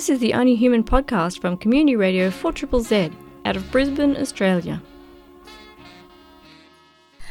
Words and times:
This 0.00 0.08
is 0.08 0.20
the 0.20 0.32
Only 0.32 0.56
Human 0.56 0.82
podcast 0.82 1.42
from 1.42 1.58
Community 1.58 1.94
Radio 1.94 2.30
4 2.30 2.54
Z 2.80 3.10
out 3.44 3.54
of 3.54 3.70
Brisbane, 3.70 4.16
Australia. 4.16 4.80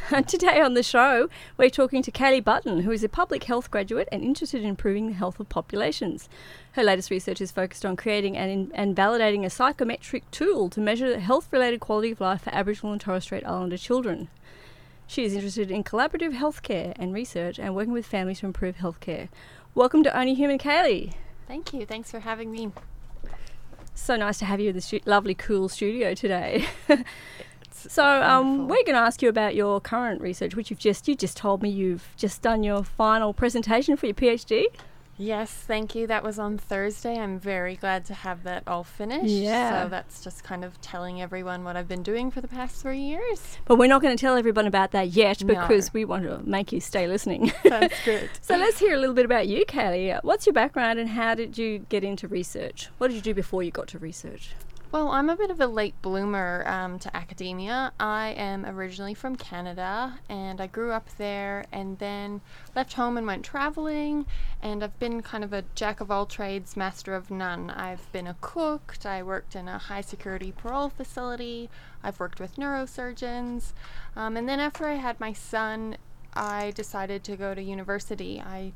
Today 0.28 0.60
on 0.60 0.74
the 0.74 0.84
show, 0.84 1.28
we're 1.56 1.68
talking 1.68 2.00
to 2.00 2.12
Kaylee 2.12 2.44
Butten, 2.44 2.82
who 2.82 2.92
is 2.92 3.02
a 3.02 3.08
public 3.08 3.42
health 3.42 3.72
graduate 3.72 4.08
and 4.12 4.22
interested 4.22 4.62
in 4.62 4.68
improving 4.68 5.08
the 5.08 5.14
health 5.14 5.40
of 5.40 5.48
populations. 5.48 6.28
Her 6.74 6.84
latest 6.84 7.10
research 7.10 7.40
is 7.40 7.50
focused 7.50 7.84
on 7.84 7.96
creating 7.96 8.36
and, 8.36 8.70
and 8.72 8.94
validating 8.94 9.44
a 9.44 9.50
psychometric 9.50 10.30
tool 10.30 10.70
to 10.70 10.80
measure 10.80 11.10
the 11.10 11.18
health 11.18 11.48
related 11.50 11.80
quality 11.80 12.12
of 12.12 12.20
life 12.20 12.42
for 12.42 12.54
Aboriginal 12.54 12.92
and 12.92 13.00
Torres 13.00 13.24
Strait 13.24 13.44
Islander 13.44 13.78
children. 13.78 14.28
She 15.08 15.24
is 15.24 15.34
interested 15.34 15.72
in 15.72 15.82
collaborative 15.82 16.36
healthcare 16.36 16.92
and 17.00 17.12
research 17.12 17.58
and 17.58 17.74
working 17.74 17.92
with 17.92 18.06
families 18.06 18.38
to 18.38 18.46
improve 18.46 18.76
healthcare. 18.76 19.28
Welcome 19.74 20.04
to 20.04 20.16
Only 20.16 20.34
Human, 20.34 20.58
Kaylee. 20.58 21.14
Thank 21.50 21.72
you. 21.72 21.84
Thanks 21.84 22.12
for 22.12 22.20
having 22.20 22.52
me. 22.52 22.70
So 23.94 24.14
nice 24.14 24.38
to 24.38 24.44
have 24.44 24.60
you 24.60 24.68
in 24.68 24.76
the 24.76 24.80
stu- 24.80 25.00
lovely, 25.04 25.34
cool 25.34 25.68
studio 25.68 26.14
today. 26.14 26.64
So 27.72 28.04
um, 28.04 28.68
we're 28.68 28.84
going 28.84 28.96
to 28.96 29.00
ask 29.00 29.22
you 29.22 29.30
about 29.30 29.54
your 29.54 29.80
current 29.80 30.20
research, 30.20 30.54
which 30.54 30.68
you've 30.68 30.78
just 30.78 31.08
you 31.08 31.14
just 31.14 31.34
told 31.38 31.62
me 31.62 31.70
you've 31.70 32.12
just 32.18 32.42
done 32.42 32.62
your 32.62 32.84
final 32.84 33.32
presentation 33.32 33.96
for 33.96 34.04
your 34.04 34.14
PhD. 34.14 34.66
Yes, 35.20 35.52
thank 35.52 35.94
you. 35.94 36.06
That 36.06 36.24
was 36.24 36.38
on 36.38 36.56
Thursday. 36.56 37.18
I'm 37.18 37.38
very 37.38 37.76
glad 37.76 38.06
to 38.06 38.14
have 38.14 38.42
that 38.44 38.62
all 38.66 38.84
finished. 38.84 39.26
Yeah. 39.26 39.82
So 39.84 39.88
that's 39.90 40.24
just 40.24 40.42
kind 40.42 40.64
of 40.64 40.80
telling 40.80 41.20
everyone 41.20 41.62
what 41.62 41.76
I've 41.76 41.86
been 41.88 42.02
doing 42.02 42.30
for 42.30 42.40
the 42.40 42.48
past 42.48 42.76
three 42.80 43.00
years. 43.00 43.58
But 43.66 43.76
we're 43.76 43.86
not 43.86 44.00
going 44.00 44.16
to 44.16 44.20
tell 44.20 44.36
everyone 44.36 44.66
about 44.66 44.92
that 44.92 45.08
yet 45.08 45.44
No. 45.44 45.54
because 45.54 45.92
we 45.92 46.06
want 46.06 46.22
to 46.22 46.38
make 46.48 46.72
you 46.72 46.80
stay 46.80 47.06
listening. 47.06 47.52
That's 47.64 48.02
good. 48.04 48.30
so 48.40 48.56
let's 48.56 48.78
hear 48.78 48.94
a 48.94 48.98
little 48.98 49.14
bit 49.14 49.26
about 49.26 49.46
you, 49.46 49.66
Kaylee. 49.66 50.18
What's 50.24 50.46
your 50.46 50.54
background 50.54 50.98
and 50.98 51.10
how 51.10 51.34
did 51.34 51.58
you 51.58 51.80
get 51.90 52.02
into 52.02 52.26
research? 52.26 52.88
What 52.96 53.08
did 53.08 53.16
you 53.16 53.22
do 53.22 53.34
before 53.34 53.62
you 53.62 53.70
got 53.70 53.88
to 53.88 53.98
research? 53.98 54.52
Well, 54.92 55.10
I'm 55.10 55.30
a 55.30 55.36
bit 55.36 55.52
of 55.52 55.60
a 55.60 55.68
late 55.68 55.94
bloomer 56.02 56.64
um, 56.66 56.98
to 56.98 57.16
academia. 57.16 57.92
I 58.00 58.30
am 58.30 58.66
originally 58.66 59.14
from 59.14 59.36
Canada 59.36 60.18
and 60.28 60.60
I 60.60 60.66
grew 60.66 60.90
up 60.90 61.08
there 61.16 61.64
and 61.70 61.96
then 62.00 62.40
left 62.74 62.94
home 62.94 63.16
and 63.16 63.24
went 63.24 63.44
traveling. 63.44 64.26
And 64.60 64.82
I've 64.82 64.98
been 64.98 65.22
kind 65.22 65.44
of 65.44 65.52
a 65.52 65.62
jack 65.76 66.00
of 66.00 66.10
all 66.10 66.26
trades, 66.26 66.76
master 66.76 67.14
of 67.14 67.30
none. 67.30 67.70
I've 67.70 68.10
been 68.10 68.26
a 68.26 68.34
cook, 68.40 68.96
I 69.04 69.22
worked 69.22 69.54
in 69.54 69.68
a 69.68 69.78
high 69.78 70.00
security 70.00 70.50
parole 70.50 70.88
facility, 70.88 71.70
I've 72.02 72.18
worked 72.18 72.40
with 72.40 72.56
neurosurgeons. 72.56 73.74
Um, 74.16 74.36
and 74.36 74.48
then 74.48 74.58
after 74.58 74.86
I 74.86 74.94
had 74.94 75.20
my 75.20 75.32
son, 75.32 75.98
I 76.34 76.72
decided 76.72 77.22
to 77.24 77.36
go 77.36 77.54
to 77.54 77.62
university. 77.62 78.42
I 78.44 78.72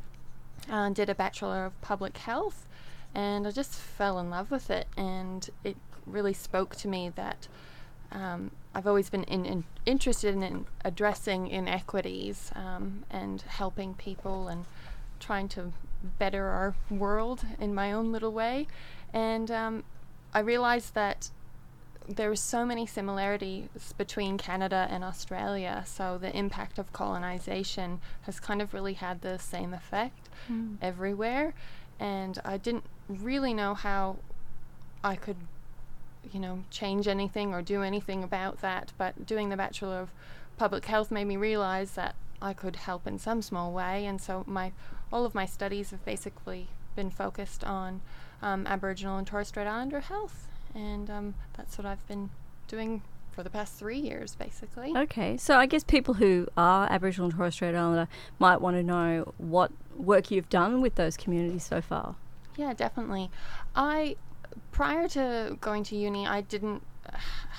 uh, 0.71 0.91
did 0.91 1.11
a 1.11 1.15
Bachelor 1.17 1.65
of 1.65 1.81
Public 1.81 2.19
Health 2.19 2.69
and 3.17 3.47
I 3.49 3.51
just 3.51 3.75
fell 3.75 4.21
in 4.21 4.31
love 4.31 4.53
with 4.53 4.71
it. 4.71 4.87
And 4.97 5.49
it 5.65 5.77
really 6.07 6.33
spoke 6.33 6.77
to 6.77 6.89
me 6.89 7.11
that 7.15 7.49
um, 8.13 8.51
I've 8.75 8.87
always 8.87 9.11
been 9.11 9.25
in, 9.25 9.45
in, 9.45 9.65
interested 9.87 10.35
in 10.35 10.67
addressing 10.85 11.49
inequities 11.49 12.51
um, 12.55 13.05
and 13.11 13.43
helping 13.43 13.95
people 13.95 14.49
and 14.49 14.67
trying 15.21 15.49
to 15.49 15.73
better 16.19 16.47
our 16.47 16.75
world 16.91 17.45
in 17.59 17.75
my 17.75 17.93
own 17.93 18.13
little 18.13 18.33
way. 18.33 18.67
And 19.13 19.51
um, 19.51 19.85
I 20.33 20.41
realized 20.41 20.95
that 20.95 21.31
there 22.07 22.31
are 22.31 22.37
so 22.37 22.67
many 22.67 22.87
similarities 22.87 23.95
between 23.97 24.37
Canada 24.37 24.87
and 24.91 25.03
Australia. 25.03 25.85
So 25.87 26.19
the 26.19 26.37
impact 26.37 26.79
of 26.79 26.93
colonization 26.93 28.01
has 28.23 28.41
kind 28.41 28.61
of 28.61 28.75
really 28.75 28.95
had 28.95 29.23
the 29.23 29.39
same 29.39 29.73
effect 29.73 30.29
everywhere. 30.83 31.55
And 31.99 32.39
I 32.45 32.59
didn't 32.59 32.85
really 33.09 33.55
know 33.55 33.75
how 33.75 34.17
I 35.03 35.17
could, 35.17 35.37
you 36.33 36.41
know, 36.41 36.65
change 36.71 37.09
anything 37.09 37.55
or 37.55 37.63
do 37.63 37.83
anything 37.83 38.23
about 38.23 38.61
that. 38.61 38.93
But 38.99 39.27
doing 39.27 39.49
the 39.49 39.57
Bachelor 39.57 39.99
of 39.99 40.11
Public 40.57 40.85
Health 40.87 41.11
made 41.11 41.27
me 41.27 41.37
realize 41.37 41.93
that 41.93 42.15
I 42.41 42.53
could 42.53 42.77
help 42.77 43.07
in 43.07 43.19
some 43.19 43.43
small 43.43 43.73
way. 43.73 44.07
And 44.07 44.21
so 44.21 44.45
my 44.47 44.73
all 45.13 45.25
of 45.25 45.35
my 45.35 45.47
studies 45.47 45.91
have 45.91 46.05
basically 46.05 46.69
been 46.97 47.11
focused 47.11 47.65
on 47.65 48.01
um, 48.43 48.67
Aboriginal 48.67 49.17
and 49.17 49.27
Torres 49.27 49.49
Strait 49.49 49.67
Islander 49.67 50.01
health, 50.01 50.49
and 50.75 51.09
um, 51.09 51.35
that's 51.57 51.79
what 51.79 51.87
I've 51.87 52.07
been 52.07 52.31
doing 52.69 53.03
for 53.33 53.43
the 53.43 53.51
past 53.51 53.75
three 53.75 53.99
years, 53.99 54.35
basically. 54.35 54.93
Okay, 54.97 55.37
so 55.37 55.57
I 55.57 55.67
guess 55.67 55.83
people 55.83 56.15
who 56.15 56.47
are 56.57 56.87
Aboriginal 56.91 57.27
and 57.27 57.37
Torres 57.37 57.55
Strait 57.55 57.75
Islander 57.75 58.09
might 58.39 58.61
want 58.61 58.77
to 58.77 58.83
know 58.83 59.35
what 59.39 59.73
work 59.97 60.31
you've 60.31 60.49
done 60.49 60.81
with 60.81 60.95
those 60.95 61.17
communities 61.17 61.65
so 61.65 61.81
far. 61.81 62.17
Yeah, 62.57 62.73
definitely. 62.75 63.31
I 63.75 64.17
prior 64.73 65.09
to 65.09 65.57
going 65.61 65.85
to 65.85 65.97
uni, 65.97 66.27
I 66.27 66.41
didn't 66.41 66.83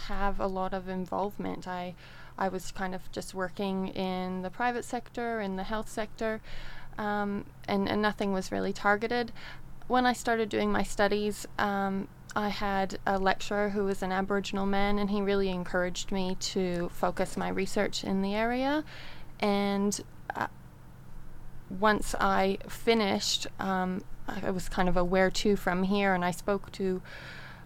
have 0.07 0.39
a 0.39 0.47
lot 0.47 0.73
of 0.73 0.87
involvement. 0.87 1.67
I 1.67 1.95
I 2.37 2.49
was 2.49 2.71
kind 2.71 2.93
of 2.93 3.09
just 3.11 3.33
working 3.33 3.87
in 3.89 4.41
the 4.41 4.49
private 4.49 4.83
sector, 4.83 5.39
in 5.39 5.55
the 5.55 5.63
health 5.63 5.87
sector, 5.87 6.41
um, 6.97 7.45
and, 7.67 7.87
and 7.87 8.01
nothing 8.01 8.33
was 8.33 8.51
really 8.51 8.73
targeted. 8.73 9.31
When 9.87 10.05
I 10.05 10.13
started 10.13 10.49
doing 10.49 10.71
my 10.71 10.83
studies, 10.83 11.47
um, 11.57 12.09
I 12.35 12.49
had 12.49 12.99
a 13.05 13.17
lecturer 13.17 13.69
who 13.69 13.85
was 13.85 14.03
an 14.03 14.11
Aboriginal 14.11 14.65
man, 14.65 14.99
and 14.99 15.09
he 15.09 15.21
really 15.21 15.49
encouraged 15.49 16.11
me 16.11 16.35
to 16.35 16.89
focus 16.89 17.37
my 17.37 17.47
research 17.47 18.03
in 18.03 18.21
the 18.21 18.35
area. 18.35 18.83
And 19.39 20.01
uh, 20.35 20.47
once 21.69 22.15
I 22.19 22.57
finished, 22.67 23.47
um, 23.59 24.03
I 24.27 24.51
was 24.51 24.69
kind 24.69 24.89
of 24.89 24.97
a 24.97 25.03
where 25.03 25.29
to 25.29 25.55
from 25.55 25.83
here, 25.83 26.13
and 26.13 26.25
I 26.25 26.31
spoke 26.31 26.71
to 26.73 27.01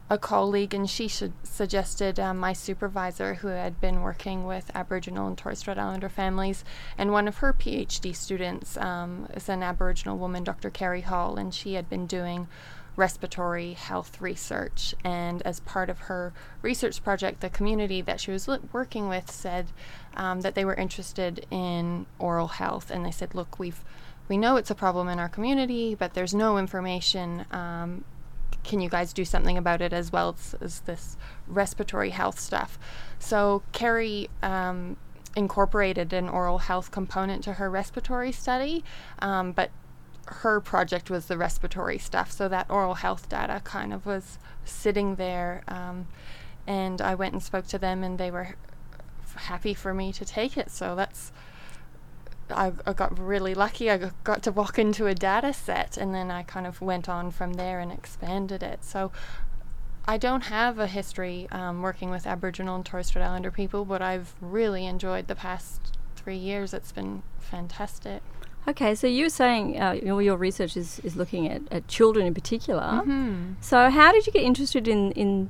a 0.10 0.18
colleague, 0.18 0.74
and 0.74 0.90
she 0.90 1.08
su- 1.08 1.34
suggested 1.44 2.20
um, 2.20 2.38
my 2.38 2.52
supervisor, 2.52 3.36
who 3.36 3.48
had 3.50 3.80
been 3.80 4.02
working 4.02 4.46
with 4.46 4.72
Aboriginal 4.74 5.28
and 5.28 5.38
Torres 5.38 5.60
Strait 5.60 5.78
Islander 5.78 6.10
families, 6.10 6.64
and 6.98 7.12
one 7.12 7.28
of 7.28 7.38
her 7.38 7.54
PhD 7.54 8.16
students 8.16 8.76
um, 8.78 9.28
is 9.34 9.48
an 9.50 9.62
Aboriginal 9.62 10.18
woman, 10.18 10.44
Dr. 10.44 10.70
Carrie 10.70 11.02
Hall, 11.02 11.38
and 11.38 11.54
she 11.54 11.74
had 11.74 11.90
been 11.90 12.08
doing 12.08 12.48
respiratory 12.96 13.74
health 13.74 14.20
research. 14.20 14.94
And 15.04 15.42
as 15.44 15.62
part 15.62 15.90
of 15.90 16.00
her 16.00 16.34
research 16.62 17.04
project, 17.04 17.40
the 17.40 17.50
community 17.50 18.02
that 18.02 18.20
she 18.20 18.32
was 18.32 18.48
li- 18.48 18.60
working 18.74 19.08
with 19.08 19.32
said 19.32 19.68
um, 20.18 20.42
that 20.42 20.56
they 20.56 20.66
were 20.66 20.74
interested 20.74 21.46
in 21.52 22.08
oral 22.18 22.48
health, 22.48 22.90
and 22.90 23.06
they 23.06 23.12
said, 23.12 23.36
"Look, 23.36 23.60
we've 23.60 23.84
we 24.30 24.38
know 24.38 24.56
it's 24.56 24.72
a 24.72 24.76
problem 24.76 25.10
in 25.10 25.20
our 25.20 25.28
community, 25.28 25.96
but 25.96 26.14
there's 26.14 26.34
no 26.34 26.58
information. 26.58 27.46
Um, 27.52 28.06
can 28.64 28.80
you 28.80 28.90
guys 28.90 29.12
do 29.12 29.26
something 29.26 29.58
about 29.58 29.82
it 29.82 29.92
as 29.92 30.12
well 30.12 30.36
as, 30.38 30.56
as 30.62 30.80
this 30.82 31.18
respiratory 31.48 32.12
health 32.12 32.40
stuff? 32.40 32.78
So 33.18 33.64
Carrie 33.72 34.30
um, 34.44 34.96
incorporated 35.36 36.14
an 36.14 36.30
oral 36.30 36.60
health 36.60 36.92
component 36.92 37.44
to 37.46 37.54
her 37.54 37.70
respiratory 37.70 38.32
study, 38.32 38.84
um, 39.20 39.52
but 39.52 39.72
her 40.28 40.60
project 40.62 41.10
was 41.10 41.26
the 41.26 41.38
respiratory 41.38 41.98
stuff. 41.98 42.32
So 42.32 42.48
that 42.50 42.70
oral 42.70 42.96
health 42.96 43.30
data 43.30 43.62
kind 43.64 43.92
of 43.92 44.06
was 44.06 44.38
sitting 44.64 45.16
there, 45.16 45.64
um, 45.68 46.08
and 46.68 47.02
I 47.02 47.16
went 47.16 47.34
and 47.34 47.42
spoke 47.42 47.66
to 47.68 47.80
them, 47.80 48.04
and 48.04 48.20
they 48.20 48.30
were 48.30 48.56
happy 49.36 49.74
for 49.74 49.94
me 49.94 50.14
to 50.14 50.26
take 50.26 50.56
it. 50.56 50.70
So 50.70 50.96
that's 50.96 51.32
I, 52.52 52.74
I 52.86 52.94
got 52.94 53.18
really 53.20 53.54
lucky. 53.54 53.90
I 53.90 54.12
got 54.24 54.44
to 54.44 54.52
walk 54.52 54.80
into 54.80 55.08
a 55.08 55.16
data 55.16 55.54
set, 55.54 55.98
and 55.98 56.14
then 56.14 56.32
I 56.32 56.44
kind 56.44 56.68
of 56.68 56.82
went 56.82 57.08
on 57.10 57.32
from 57.32 57.54
there 57.54 57.80
and 57.80 57.92
expanded 57.92 58.64
it. 58.64 58.84
So 58.84 59.12
I 60.06 60.18
don't 60.18 60.42
have 60.42 60.80
a 60.80 60.88
history 60.88 61.48
um, 61.52 61.82
working 61.82 62.10
with 62.10 62.26
Aboriginal 62.26 62.76
and 62.76 62.86
Torres 62.86 63.08
Strait 63.08 63.24
Islander 63.24 63.52
people, 63.52 63.86
but 63.86 64.02
I've 64.02 64.34
really 64.42 64.86
enjoyed 64.86 65.28
the 65.28 65.36
past 65.36 65.98
three 66.16 66.38
years. 66.38 66.74
It's 66.74 66.92
been 66.92 67.24
fantastic. 67.40 68.22
Okay, 68.68 68.94
so 68.94 69.08
you 69.08 69.26
were 69.26 69.30
saying 69.30 69.82
uh, 69.82 69.92
your, 69.92 70.22
your 70.22 70.38
research 70.38 70.76
is, 70.76 71.00
is 71.00 71.16
looking 71.16 71.48
at, 71.48 71.62
at 71.72 71.88
children 71.88 72.26
in 72.26 72.34
particular. 72.34 72.82
Mm-hmm. 72.82 73.54
So, 73.62 73.90
how 73.90 74.12
did 74.12 74.28
you 74.28 74.34
get 74.34 74.44
interested 74.44 74.88
in, 74.88 75.12
in 75.14 75.50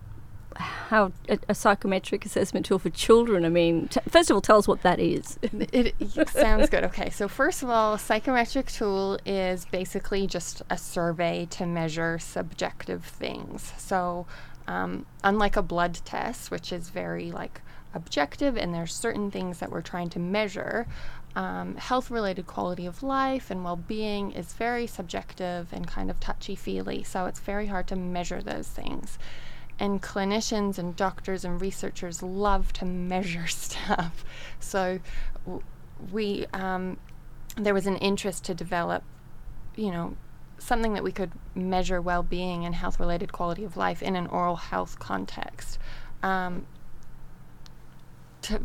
how 0.56 1.12
a, 1.28 1.38
a 1.50 1.56
psychometric 1.56 2.26
assessment 2.26 2.66
tool 2.66 2.80
for 2.80 2.90
children? 2.90 3.46
I 3.46 3.50
mean, 3.50 3.88
t- 3.88 4.00
first 4.08 4.30
of 4.30 4.36
all, 4.36 4.42
tell 4.42 4.58
us 4.58 4.68
what 4.68 4.82
that 4.84 5.00
is. 5.00 5.38
It, 5.72 5.94
it 6.00 6.30
sounds 6.30 6.70
good. 6.70 6.84
Okay, 6.86 7.10
so 7.10 7.28
first 7.28 7.62
of 7.64 7.70
all, 7.70 7.94
a 7.94 8.00
psychometric 8.00 8.68
tool 8.72 9.20
is 9.26 9.66
basically 9.66 10.26
just 10.26 10.62
a 10.70 10.78
survey 10.78 11.48
to 11.52 11.66
measure 11.66 12.18
subjective 12.18 13.06
things. 13.06 13.72
So, 13.78 14.26
um, 14.68 15.06
unlike 15.24 15.56
a 15.56 15.62
blood 15.62 16.00
test, 16.06 16.50
which 16.50 16.72
is 16.72 16.90
very 16.90 17.32
like 17.32 17.62
objective, 17.94 18.58
and 18.58 18.74
there's 18.74 18.94
certain 18.94 19.30
things 19.30 19.60
that 19.60 19.72
we're 19.72 19.82
trying 19.82 20.10
to 20.10 20.20
measure. 20.20 20.88
Um, 21.36 21.76
health-related 21.76 22.48
quality 22.48 22.88
of 22.88 23.04
life 23.04 23.52
and 23.52 23.64
well-being 23.64 24.32
is 24.32 24.54
very 24.54 24.88
subjective 24.88 25.68
and 25.72 25.88
kind 25.88 26.10
of 26.10 26.20
touchy-feely, 26.20 27.04
so 27.04 27.28
it's 27.28 27.40
very 27.40 27.68
hard 27.68 27.88
to 27.88 27.96
measure 27.96 28.42
those 28.42 28.68
things 28.68 29.20
and 29.80 30.02
clinicians 30.02 30.78
and 30.78 30.96
doctors 30.96 31.46
and 31.46 31.62
researchers 31.62 32.22
love 32.22 32.74
to 32.74 32.86
measure 32.86 33.48
stuff. 33.48 34.24
So 34.60 35.00
we 36.12 36.46
um, 36.54 36.98
there 37.56 37.74
was 37.74 37.88
an 37.88 37.98
interest 37.98 38.46
to 38.46 38.54
develop, 38.54 39.04
you 39.76 39.92
know, 39.92 40.16
something 40.58 40.94
that 40.94 41.04
we 41.04 41.12
could 41.12 41.32
measure 41.56 42.02
well-being 42.02 42.66
and 42.66 42.76
health-related 42.76 43.32
quality 43.32 43.64
of 43.64 43.78
life 43.78 44.02
in 44.02 44.16
an 44.16 44.28
oral 44.28 44.58
health 44.58 45.00
context. 45.00 45.80
Um, 46.22 46.66
to 48.44 48.62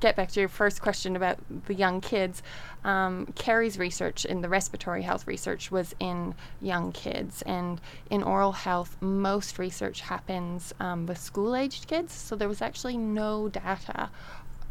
get 0.00 0.16
back 0.16 0.30
to 0.32 0.40
your 0.40 0.48
first 0.48 0.80
question 0.82 1.16
about 1.16 1.38
the 1.66 1.74
young 1.74 2.00
kids, 2.00 2.42
um, 2.84 3.26
Carrie's 3.34 3.78
research 3.78 4.24
in 4.24 4.40
the 4.40 4.48
respiratory 4.48 5.02
health 5.02 5.26
research 5.26 5.70
was 5.70 5.94
in 5.98 6.34
young 6.60 6.92
kids, 6.92 7.42
and 7.42 7.80
in 8.10 8.22
oral 8.22 8.52
health, 8.52 8.96
most 9.00 9.58
research 9.58 10.02
happens 10.02 10.74
um, 10.80 11.06
with 11.06 11.18
school 11.18 11.56
aged 11.56 11.86
kids. 11.86 12.12
So 12.12 12.36
there 12.36 12.48
was 12.48 12.62
actually 12.62 12.96
no 12.96 13.48
data 13.48 14.10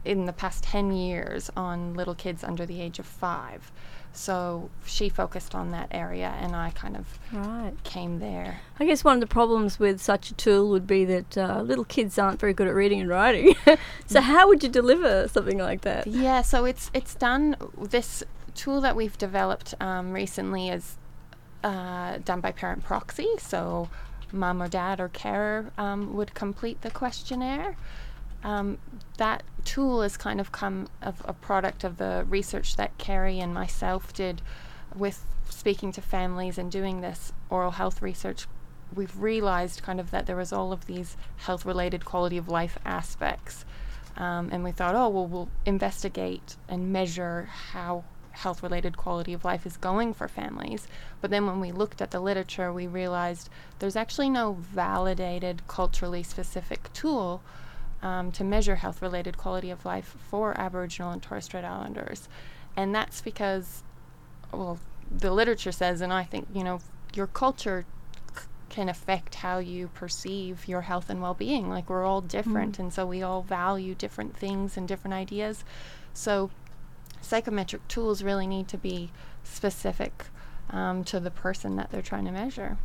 in 0.04 0.25
the 0.25 0.33
past 0.33 0.63
10 0.63 0.92
years 0.92 1.50
on 1.57 1.95
little 1.95 2.16
kids 2.16 2.44
under 2.44 2.66
the 2.66 2.80
age 2.80 3.00
of 3.00 3.06
five. 3.06 3.71
So 4.16 4.70
she 4.86 5.10
focused 5.10 5.54
on 5.54 5.72
that 5.72 5.90
area, 5.92 6.34
and 6.40 6.56
I 6.56 6.72
kind 6.72 6.96
of 6.96 7.20
Right. 7.32 7.74
came 7.84 8.20
there. 8.20 8.62
I 8.80 8.86
guess 8.86 9.04
one 9.04 9.16
of 9.16 9.20
the 9.22 9.28
problems 9.28 9.78
with 9.80 10.02
such 10.02 10.32
a 10.32 10.34
tool 10.34 10.70
would 10.70 10.88
be 10.88 11.04
that 11.06 11.38
uh, 11.38 11.62
little 11.62 11.84
kids 11.86 12.18
aren't 12.18 12.40
very 12.40 12.54
good 12.54 12.68
at 12.68 12.74
reading 12.74 13.02
and 13.02 13.10
writing. 13.10 13.56
so 14.06 14.22
how 14.22 14.48
would 14.48 14.64
you 14.64 14.70
deliver 14.70 15.28
something 15.28 15.58
like 15.58 15.82
that? 15.82 16.08
Yeah, 16.08 16.42
so 16.42 16.66
it's 16.66 16.90
it's 16.94 17.14
done. 17.16 17.56
This 17.78 18.24
tool 18.54 18.80
that 18.82 18.96
we've 18.96 19.18
developed 19.18 19.74
um, 19.82 20.14
recently 20.14 20.70
is 20.70 20.98
uh, 21.64 22.18
done 22.24 22.40
by 22.42 22.52
parent 22.52 22.84
proxy. 22.84 23.28
So, 23.40 23.90
mom 24.32 24.62
or 24.62 24.68
dad 24.70 25.00
or 25.00 25.10
carer 25.10 25.72
um, 25.78 26.14
would 26.16 26.34
complete 26.34 26.82
the 26.82 26.92
questionnaire. 26.92 27.76
Um, 28.45 28.77
that 29.18 29.42
tool 29.63 30.03
has 30.03 30.18
kind 30.18 30.39
of 30.39 30.51
come 30.51 30.88
of 31.01 31.19
a 31.25 31.33
product 31.33 31.83
of 31.83 31.97
the 31.97 32.25
research 32.30 32.75
that 32.75 32.95
Carrie 33.00 33.39
and 33.39 33.51
myself 33.51 34.13
did 34.13 34.44
with 34.94 35.25
speaking 35.50 35.92
to 35.94 36.01
families 36.01 36.59
and 36.59 36.71
doing 36.71 37.01
this 37.01 37.33
oral 37.50 37.71
health 37.71 38.03
research. 38.03 38.45
We've 38.94 39.19
realized 39.19 39.81
kind 39.81 40.00
of 40.00 40.12
that 40.12 40.27
there 40.27 40.36
was 40.36 40.53
all 40.53 40.71
of 40.71 40.86
these 40.86 41.18
health 41.38 41.65
related 41.65 42.06
quality 42.06 42.38
of 42.38 42.47
life 42.47 42.77
aspects. 42.86 43.65
Um, 44.15 44.50
and 44.51 44.63
we 44.63 44.71
thought, 44.71 44.94
oh, 44.94 45.09
well, 45.09 45.25
we'll 45.25 45.50
investigate 45.65 46.56
and 46.69 46.94
measure 46.94 47.50
how 47.71 48.03
health 48.30 48.62
related 48.62 48.95
quality 48.95 49.33
of 49.33 49.44
life 49.44 49.65
is 49.65 49.75
going 49.75 50.13
for 50.13 50.27
families. 50.27 50.88
But 51.19 51.31
then 51.31 51.47
when 51.47 51.59
we 51.59 51.71
looked 51.71 52.00
at 52.00 52.12
the 52.12 52.19
literature, 52.19 52.71
we 52.71 52.86
realized 52.86 53.50
there's 53.80 53.95
actually 53.95 54.30
no 54.30 54.53
validated, 54.53 55.68
culturally 55.68 56.21
specific 56.21 56.94
tool 56.94 57.42
um, 58.01 58.31
to 58.33 58.44
measure 58.44 58.75
health 58.75 59.01
related 59.01 59.38
quality 59.38 59.69
of 59.69 59.86
life 59.86 60.15
for 60.30 60.59
Aboriginal 60.59 61.12
and 61.12 61.21
Torres 61.21 61.45
Strait 61.45 61.63
Islanders. 61.63 62.27
And 62.75 62.94
that's 62.94 63.21
because, 63.21 63.83
well, 64.51 64.80
the 65.09 65.31
literature 65.31 65.71
says, 65.71 66.01
and 66.01 66.12
I 66.12 66.24
think, 66.24 66.47
you 66.53 66.63
know, 66.63 66.80
your 67.13 67.27
culture 67.27 67.86
c- 68.36 68.44
can 68.69 68.89
affect 68.89 69.36
how 69.36 69.59
you 69.59 69.88
perceive 69.89 70.68
your 70.68 70.81
health 70.81 71.09
and 71.09 71.21
well 71.21 71.33
being. 71.33 71.69
Like, 71.69 71.89
we're 71.89 72.06
all 72.06 72.21
different, 72.21 72.80
and 72.80 72.94
so 72.94 73.06
we 73.06 73.24
all 73.24 73.42
value 73.42 73.95
different 73.95 74.36
things 74.36 74.77
and 74.77 74.88
different 74.88 75.13
ideas. 75.13 75.63
So, 76.13 76.51
psychometric 77.21 77.88
tools 77.88 78.21
really 78.24 78.47
need 78.47 78.68
to 78.68 78.77
be 78.77 79.12
specific 79.44 80.25
um, 80.69 81.03
to 81.06 81.19
the 81.19 81.31
person 81.31 81.75
that 81.77 81.92
they're 81.92 82.01
trying 82.01 82.25
to 82.25 82.31
measure. 82.31 82.77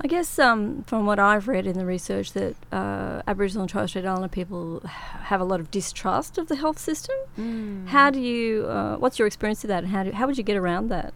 I 0.00 0.06
guess 0.06 0.38
um, 0.38 0.82
from 0.82 1.06
what 1.06 1.18
I've 1.18 1.48
read 1.48 1.66
in 1.66 1.78
the 1.78 1.86
research 1.86 2.32
that 2.32 2.56
uh, 2.72 3.22
Aboriginal 3.26 3.62
and 3.62 3.70
Torres 3.70 3.90
Strait 3.90 4.04
Islander 4.04 4.28
people 4.28 4.80
have 4.84 5.40
a 5.40 5.44
lot 5.44 5.60
of 5.60 5.70
distrust 5.70 6.36
of 6.36 6.48
the 6.48 6.56
health 6.56 6.78
system. 6.78 7.86
How 7.86 8.10
do 8.10 8.20
you? 8.20 8.66
Uh, 8.66 8.96
what's 8.96 9.18
your 9.18 9.26
experience 9.26 9.64
of 9.64 9.68
that, 9.68 9.84
and 9.84 9.92
how 9.92 10.02
do, 10.02 10.12
how 10.12 10.26
would 10.26 10.36
you 10.36 10.44
get 10.44 10.56
around 10.56 10.88
that? 10.88 11.14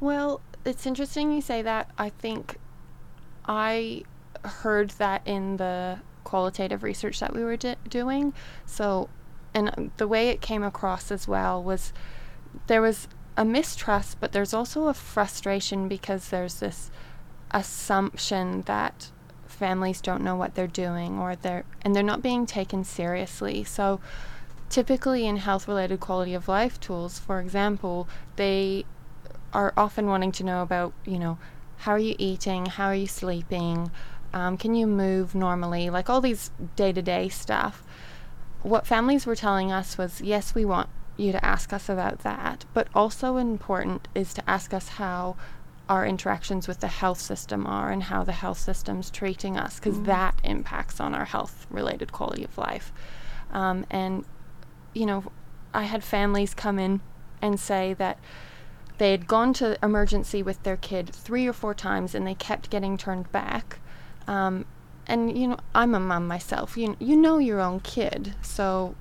Well, 0.00 0.40
it's 0.64 0.86
interesting 0.86 1.32
you 1.32 1.40
say 1.42 1.62
that. 1.62 1.90
I 1.98 2.08
think 2.08 2.56
I 3.46 4.02
heard 4.44 4.90
that 4.90 5.22
in 5.26 5.58
the 5.58 5.98
qualitative 6.24 6.82
research 6.82 7.20
that 7.20 7.34
we 7.34 7.44
were 7.44 7.56
d- 7.56 7.76
doing. 7.88 8.32
So, 8.66 9.08
and 9.52 9.90
the 9.98 10.08
way 10.08 10.30
it 10.30 10.40
came 10.40 10.62
across 10.62 11.10
as 11.10 11.28
well 11.28 11.62
was 11.62 11.92
there 12.66 12.82
was 12.82 13.08
a 13.36 13.44
mistrust, 13.44 14.18
but 14.20 14.32
there's 14.32 14.54
also 14.54 14.88
a 14.88 14.94
frustration 14.94 15.86
because 15.88 16.30
there's 16.30 16.60
this 16.60 16.90
assumption 17.50 18.62
that 18.62 19.10
families 19.46 20.00
don't 20.00 20.22
know 20.22 20.36
what 20.36 20.54
they're 20.54 20.66
doing 20.66 21.18
or 21.18 21.36
they're 21.36 21.64
and 21.82 21.94
they're 21.94 22.02
not 22.02 22.22
being 22.22 22.46
taken 22.46 22.84
seriously. 22.84 23.64
So 23.64 24.00
typically 24.68 25.26
in 25.26 25.36
health 25.36 25.68
related 25.68 26.00
quality 26.00 26.34
of 26.34 26.48
life 26.48 26.80
tools, 26.80 27.18
for 27.18 27.40
example, 27.40 28.08
they 28.36 28.84
are 29.52 29.74
often 29.76 30.06
wanting 30.06 30.32
to 30.32 30.44
know 30.44 30.62
about, 30.62 30.92
you 31.04 31.18
know, 31.18 31.38
how 31.78 31.92
are 31.92 31.98
you 31.98 32.14
eating, 32.18 32.66
how 32.66 32.86
are 32.86 32.94
you 32.94 33.06
sleeping, 33.06 33.90
um, 34.32 34.56
can 34.56 34.74
you 34.74 34.86
move 34.86 35.34
normally, 35.34 35.90
like 35.90 36.08
all 36.08 36.20
these 36.20 36.50
day 36.76 36.92
to 36.92 37.02
day 37.02 37.28
stuff. 37.28 37.82
What 38.62 38.86
families 38.86 39.26
were 39.26 39.36
telling 39.36 39.72
us 39.72 39.98
was, 39.98 40.20
yes, 40.20 40.54
we 40.54 40.64
want 40.64 40.88
you 41.16 41.32
to 41.32 41.44
ask 41.44 41.72
us 41.72 41.88
about 41.88 42.20
that, 42.20 42.64
but 42.72 42.88
also 42.94 43.36
important 43.36 44.08
is 44.14 44.32
to 44.34 44.48
ask 44.48 44.72
us 44.72 44.90
how 44.90 45.36
our 45.90 46.06
interactions 46.06 46.68
with 46.68 46.78
the 46.78 46.86
health 46.86 47.20
system 47.20 47.66
are 47.66 47.90
and 47.90 48.04
how 48.04 48.22
the 48.22 48.32
health 48.32 48.58
system's 48.58 49.10
treating 49.10 49.58
us, 49.58 49.80
because 49.80 50.00
that 50.02 50.36
impacts 50.44 51.00
on 51.00 51.16
our 51.16 51.24
health 51.24 51.66
related 51.68 52.12
quality 52.12 52.44
of 52.44 52.56
life. 52.56 52.92
Um, 53.50 53.84
and, 53.90 54.24
you 54.94 55.04
know, 55.04 55.24
I 55.74 55.82
had 55.82 56.04
families 56.04 56.54
come 56.54 56.78
in 56.78 57.00
and 57.42 57.58
say 57.58 57.92
that 57.94 58.18
they 58.98 59.10
had 59.10 59.26
gone 59.26 59.52
to 59.54 59.76
emergency 59.82 60.44
with 60.44 60.62
their 60.62 60.76
kid 60.76 61.10
three 61.12 61.48
or 61.48 61.52
four 61.52 61.74
times 61.74 62.14
and 62.14 62.24
they 62.24 62.34
kept 62.34 62.70
getting 62.70 62.96
turned 62.96 63.32
back. 63.32 63.80
Um, 64.28 64.66
and 65.08 65.36
you 65.36 65.48
know, 65.48 65.56
I'm 65.74 65.94
a 65.96 66.00
mum 66.00 66.28
myself. 66.28 66.76
You 66.76 66.96
you 67.00 67.16
know 67.16 67.38
your 67.38 67.60
own 67.60 67.80
kid, 67.80 68.34
so 68.42 68.94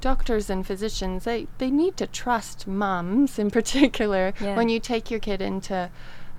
doctors 0.00 0.48
and 0.50 0.66
physicians 0.66 1.24
they 1.24 1.46
they 1.58 1.70
need 1.70 1.96
to 1.96 2.06
trust 2.06 2.66
moms 2.66 3.38
in 3.38 3.50
particular 3.58 4.32
Yeah. 4.40 4.56
when 4.56 4.68
you 4.68 4.80
take 4.80 5.10
your 5.10 5.20
kid 5.20 5.40
into 5.42 5.90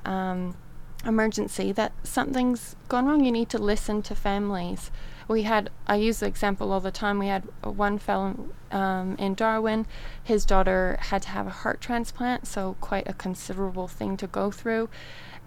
um, 0.05 0.55
emergency 1.05 1.71
that 1.73 1.91
something's 2.03 2.75
gone 2.87 3.05
wrong. 3.05 3.23
You 3.23 3.31
need 3.31 3.49
to 3.49 3.57
listen 3.57 4.01
to 4.03 4.15
families. 4.15 4.91
We 5.27 5.43
had, 5.43 5.69
I 5.87 5.95
use 5.95 6.19
the 6.19 6.25
example 6.25 6.71
all 6.73 6.79
the 6.79 6.91
time. 6.91 7.19
We 7.19 7.27
had 7.27 7.43
one 7.63 7.99
fellow 7.99 8.49
um, 8.71 9.15
in 9.19 9.35
Darwin. 9.35 9.85
His 10.23 10.43
daughter 10.43 10.97
had 10.99 11.21
to 11.23 11.29
have 11.29 11.45
a 11.47 11.51
heart 11.51 11.79
transplant, 11.81 12.47
so 12.47 12.75
quite 12.81 13.07
a 13.07 13.13
considerable 13.13 13.87
thing 13.87 14.17
to 14.17 14.27
go 14.27 14.49
through. 14.51 14.89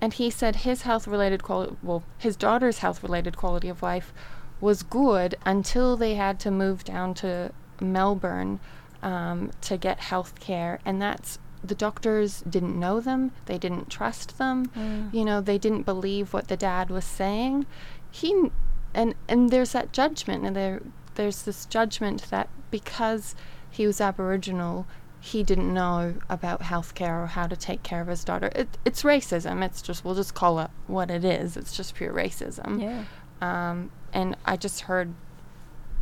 And 0.00 0.14
he 0.14 0.30
said 0.30 0.56
his 0.56 0.82
health 0.82 1.06
related 1.08 1.42
quality, 1.42 1.76
well, 1.82 2.04
his 2.18 2.36
daughter's 2.36 2.78
health 2.78 3.02
related 3.02 3.36
quality 3.36 3.68
of 3.68 3.82
life 3.82 4.12
was 4.60 4.82
good 4.84 5.34
until 5.44 5.96
they 5.96 6.14
had 6.14 6.38
to 6.40 6.50
move 6.50 6.84
down 6.84 7.12
to 7.14 7.50
Melbourne 7.82 8.60
um, 9.02 9.50
to 9.62 9.76
get 9.76 10.00
health 10.00 10.38
care. 10.40 10.80
And 10.84 11.00
that's 11.02 11.38
the 11.64 11.74
doctors 11.74 12.42
didn't 12.42 12.78
know 12.78 13.00
them, 13.00 13.32
they 13.46 13.58
didn't 13.58 13.88
trust 13.88 14.38
them, 14.38 14.70
you 15.12 15.24
know, 15.24 15.40
they 15.40 15.58
didn't 15.58 15.82
believe 15.82 16.32
what 16.32 16.48
the 16.48 16.56
dad 16.56 16.90
was 16.90 17.04
saying. 17.04 17.66
He 18.10 18.50
and 18.94 19.14
and 19.28 19.50
there's 19.50 19.72
that 19.72 19.92
judgment, 19.92 20.44
and 20.44 20.56
there 20.56 20.82
there's 21.14 21.42
this 21.42 21.66
judgment 21.66 22.30
that 22.30 22.48
because 22.70 23.34
he 23.70 23.86
was 23.86 24.00
Aboriginal, 24.00 24.86
he 25.20 25.44
didn't 25.44 25.72
know 25.72 26.14
about 26.28 26.62
healthcare 26.62 27.22
or 27.22 27.26
how 27.26 27.46
to 27.46 27.56
take 27.56 27.82
care 27.82 28.00
of 28.00 28.08
his 28.08 28.24
daughter. 28.24 28.50
It, 28.54 28.76
it's 28.84 29.02
racism. 29.02 29.64
It's 29.64 29.80
just 29.80 30.04
we'll 30.04 30.16
just 30.16 30.34
call 30.34 30.58
it 30.58 30.70
what 30.88 31.10
it 31.10 31.24
is. 31.24 31.56
It's 31.56 31.76
just 31.76 31.94
pure 31.94 32.12
racism. 32.12 32.80
Yeah. 32.82 33.04
Um, 33.40 33.92
and 34.12 34.36
I 34.44 34.56
just 34.56 34.82
heard 34.82 35.14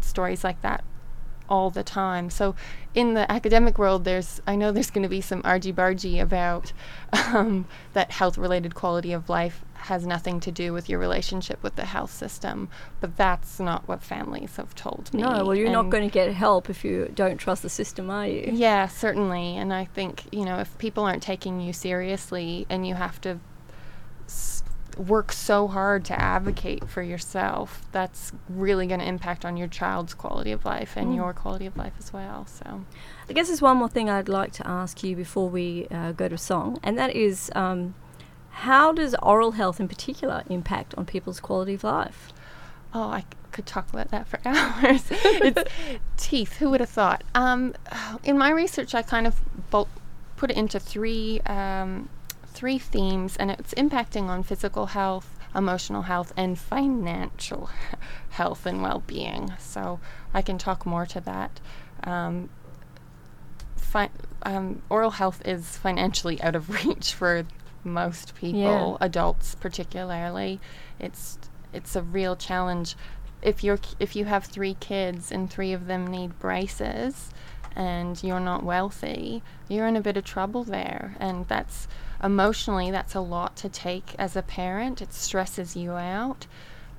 stories 0.01 0.43
like 0.43 0.63
that 0.63 0.85
all 1.51 1.71
the 1.71 1.83
time. 1.83 2.31
So 2.31 2.55
in 2.95 3.15
the 3.15 3.31
academic 3.31 3.79
world, 3.79 4.05
there's 4.05 4.41
I 4.47 4.57
know 4.57 4.73
there's 4.73 4.91
going 4.91 5.03
to 5.03 5.09
be 5.09 5.21
some 5.21 5.43
argy 5.45 5.73
bargy 5.73 6.21
about 6.21 6.73
um, 7.13 7.67
that 7.93 8.13
health 8.13 8.39
related 8.39 8.75
quality 8.75 9.13
of 9.13 9.29
life 9.29 9.65
has 9.75 10.07
nothing 10.07 10.41
to 10.41 10.53
do 10.53 10.73
with 10.73 10.89
your 10.89 10.99
relationship 10.99 11.63
with 11.63 11.77
the 11.77 11.87
health 11.87 12.13
system, 12.13 12.69
but 13.01 13.17
that's 13.17 13.59
not 13.59 13.87
what 13.89 14.03
families 14.03 14.57
have 14.57 14.75
told 14.75 15.13
me. 15.13 15.23
No, 15.23 15.45
well, 15.45 15.55
you're 15.55 15.71
not 15.71 15.89
going 15.91 16.09
to 16.09 16.13
get 16.13 16.33
help 16.33 16.69
if 16.69 16.85
you 16.85 17.11
don't 17.15 17.39
trust 17.39 17.63
the 17.63 17.71
system, 17.71 18.11
are 18.11 18.27
you? 18.27 18.51
yeah, 18.53 18.87
certainly. 18.87 19.57
And 19.57 19.73
I 19.73 19.87
think, 19.87 20.25
you 20.33 20.45
know, 20.45 20.59
if 20.59 20.77
people 20.79 21.05
aren't 21.05 21.23
taking 21.23 21.61
you 21.61 21.73
seriously 21.73 22.67
and 22.69 22.87
you 22.87 22.95
have 22.95 23.21
to 23.23 23.41
work 24.99 25.33
so 25.33 25.69
hard 25.69 26.05
to 26.07 26.21
advocate 26.21 26.89
for 26.89 27.03
yourself, 27.03 27.83
that's 27.93 28.33
really 28.49 28.87
going 28.87 29.01
to 29.01 29.07
impact 29.07 29.45
on 29.45 29.57
your 29.57 29.69
child's 29.69 30.15
quality 30.15 30.53
of 30.53 30.65
life 30.65 30.97
and 30.97 31.09
Mm. 31.11 31.17
your 31.17 31.33
quality 31.33 31.67
of 31.67 31.77
life 31.77 31.93
as 31.99 32.13
well. 32.13 32.47
So, 32.47 32.85
I 33.29 33.33
guess 33.33 33.47
there's 33.49 33.63
one 33.63 33.77
more 33.77 33.89
thing 33.89 34.09
I'd 34.11 34.29
like 34.29 34.53
to 34.53 34.67
ask 34.67 35.03
you 35.03 35.15
before 35.17 35.49
we 35.49 35.87
uh, 35.91 36.13
go 36.13 36.29
to 36.29 36.37
song, 36.39 36.79
and 36.83 36.99
that 36.99 37.15
is 37.15 37.51
um, 37.55 37.95
how 38.51 38.93
does 38.93 39.15
oral 39.23 39.53
health 39.53 39.81
in 39.81 39.89
particular 39.89 40.43
impact 40.49 40.95
on 40.97 41.07
people's 41.07 41.41
quality 41.41 41.75
of 41.75 41.85
life? 41.85 42.33
oh, 42.93 43.09
I 43.09 43.21
c- 43.21 43.27
could 43.53 43.67
talk 43.67 43.89
about 43.91 44.11
that 44.11 44.27
for 44.27 44.41
hours. 44.45 45.05
it's 45.11 45.63
teeth. 46.17 46.57
Who 46.57 46.71
would 46.71 46.81
have 46.81 46.89
thought? 46.91 47.23
Um, 47.37 47.75
in 48.25 48.37
my 48.37 48.51
research, 48.51 48.97
I 48.97 49.03
kind 49.03 49.29
of 49.29 49.41
put 49.71 50.51
it 50.51 50.57
into 50.57 50.81
three 50.81 51.41
um, 51.47 52.09
three 52.61 52.79
themes, 52.79 53.37
and 53.39 53.51
it's 53.51 53.73
impacting 53.75 54.29
on 54.29 54.43
physical 54.43 54.87
health, 54.87 55.29
emotional 55.55 56.03
health, 56.03 56.31
and 56.37 56.59
financial 56.59 57.71
health 58.31 58.67
and 58.67 58.83
well 58.83 59.03
being. 59.07 59.51
So 59.59 59.99
I 60.35 60.43
can 60.43 60.59
talk 60.59 60.85
more 60.85 61.07
to 61.07 61.21
that. 61.23 61.59
Um, 62.05 62.51
fi- 63.77 64.11
um, 64.43 64.83
oral 64.91 65.13
health 65.13 65.41
is 65.47 65.77
financially 65.79 66.41
out 66.43 66.55
of 66.55 66.69
reach 66.85 67.15
for 67.15 67.47
most 67.83 68.35
people, 68.35 68.61
Yeah. 68.61 68.97
adults 69.07 69.55
particularly. 69.55 70.61
It's 70.99 71.39
it's 71.73 71.97
a 71.97 72.03
real 72.03 72.37
challenge. 72.37 72.95
If 73.41 73.65
you're 73.65 73.81
if 73.99 74.15
you 74.15 74.27
have 74.27 74.45
three 74.45 74.75
kids 74.81 75.33
and 75.33 75.51
three 75.51 75.73
of 75.73 75.87
them 75.87 76.07
need 76.07 76.39
braces, 76.39 77.31
and 77.77 78.23
you're 78.23 78.41
not 78.41 78.63
wealthy, 78.63 79.43
you're 79.69 79.87
in 79.87 79.97
a 79.97 80.01
bit 80.01 80.17
of 80.17 80.25
trouble 80.25 80.65
there, 80.65 81.17
and 81.21 81.47
that's 81.49 81.89
emotionally 82.23 82.91
that's 82.91 83.15
a 83.15 83.21
lot 83.21 83.57
to 83.57 83.69
take 83.69 84.15
as 84.19 84.37
a 84.37 84.43
parent. 84.43 85.01
It 85.01 85.13
stresses 85.13 85.77
you 85.77 85.93
out. 85.93 86.47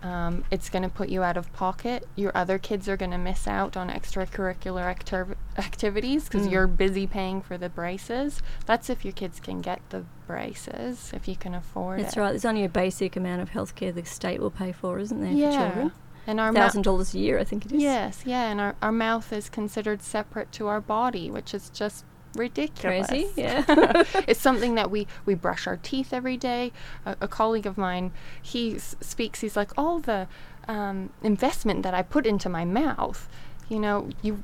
Um, 0.03 0.45
it's 0.49 0.67
going 0.71 0.81
to 0.81 0.89
put 0.89 1.09
you 1.09 1.21
out 1.21 1.37
of 1.37 1.53
pocket. 1.53 2.07
Your 2.15 2.31
other 2.33 2.57
kids 2.57 2.89
are 2.89 2.97
going 2.97 3.11
to 3.11 3.19
miss 3.19 3.47
out 3.47 3.77
on 3.77 3.87
extracurricular 3.89 4.81
activ- 4.91 5.35
activities 5.59 6.23
because 6.23 6.47
Mm. 6.47 6.51
you're 6.51 6.65
busy 6.65 7.05
paying 7.05 7.39
for 7.39 7.55
the 7.55 7.69
braces. 7.69 8.41
That's 8.65 8.89
if 8.89 9.05
your 9.05 9.11
kids 9.11 9.39
can 9.39 9.61
get 9.61 9.79
the 9.91 10.05
braces, 10.25 11.11
if 11.13 11.27
you 11.27 11.35
can 11.35 11.53
afford 11.53 11.99
That's 11.99 12.17
it. 12.17 12.19
right. 12.19 12.29
There's 12.31 12.45
only 12.45 12.63
a 12.63 12.69
basic 12.69 13.15
amount 13.15 13.43
of 13.43 13.51
healthcare 13.51 13.93
the 13.93 14.03
state 14.03 14.39
will 14.41 14.49
pay 14.49 14.71
for, 14.71 14.97
isn't 14.97 15.21
there, 15.21 15.31
Yeah. 15.33 15.51
for 15.51 15.57
children? 15.75 15.91
And 16.27 16.39
our 16.39 16.53
Thousand 16.53 16.83
dollars 16.83 17.13
a 17.13 17.19
year, 17.19 17.39
I 17.39 17.43
think 17.43 17.65
it 17.65 17.71
is. 17.71 17.81
Yes, 17.81 18.23
yeah, 18.25 18.49
and 18.51 18.61
our, 18.61 18.75
our 18.81 18.91
mouth 18.91 19.33
is 19.33 19.49
considered 19.49 20.01
separate 20.03 20.51
to 20.53 20.67
our 20.67 20.79
body, 20.81 21.31
which 21.31 21.53
is 21.53 21.69
just 21.71 22.05
ridiculous. 22.35 23.07
Crazy, 23.07 23.29
yeah. 23.35 23.63
it's 24.27 24.39
something 24.49 24.75
that 24.75 24.91
we 24.91 25.07
we 25.25 25.33
brush 25.33 25.65
our 25.67 25.77
teeth 25.77 26.13
every 26.13 26.37
day. 26.37 26.71
A, 27.05 27.17
a 27.21 27.27
colleague 27.27 27.65
of 27.65 27.77
mine, 27.77 28.11
he 28.41 28.75
s- 28.75 28.95
speaks. 29.01 29.41
He's 29.41 29.57
like, 29.57 29.71
all 29.77 29.99
the 29.99 30.27
um, 30.67 31.09
investment 31.23 31.83
that 31.83 31.93
I 31.93 32.03
put 32.03 32.25
into 32.27 32.49
my 32.49 32.65
mouth, 32.65 33.27
you 33.67 33.79
know, 33.79 34.09
you 34.21 34.43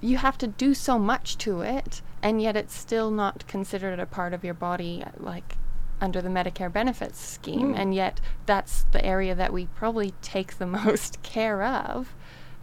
you 0.00 0.16
have 0.18 0.38
to 0.38 0.46
do 0.46 0.74
so 0.74 0.98
much 0.98 1.36
to 1.38 1.60
it, 1.60 2.00
and 2.22 2.40
yet 2.40 2.56
it's 2.56 2.74
still 2.74 3.10
not 3.10 3.46
considered 3.46 3.98
a 4.00 4.06
part 4.06 4.32
of 4.32 4.44
your 4.44 4.54
body, 4.54 5.04
like 5.18 5.56
under 6.00 6.20
the 6.22 6.28
Medicare 6.28 6.72
benefits 6.72 7.18
scheme, 7.20 7.74
Mm. 7.74 7.78
and 7.78 7.94
yet 7.94 8.20
that's 8.46 8.84
the 8.92 9.04
area 9.04 9.34
that 9.34 9.52
we 9.52 9.66
probably 9.66 10.14
take 10.22 10.58
the 10.58 10.66
most 10.84 11.22
care 11.22 11.62
of, 11.64 12.14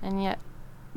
and 0.02 0.22
yet 0.24 0.40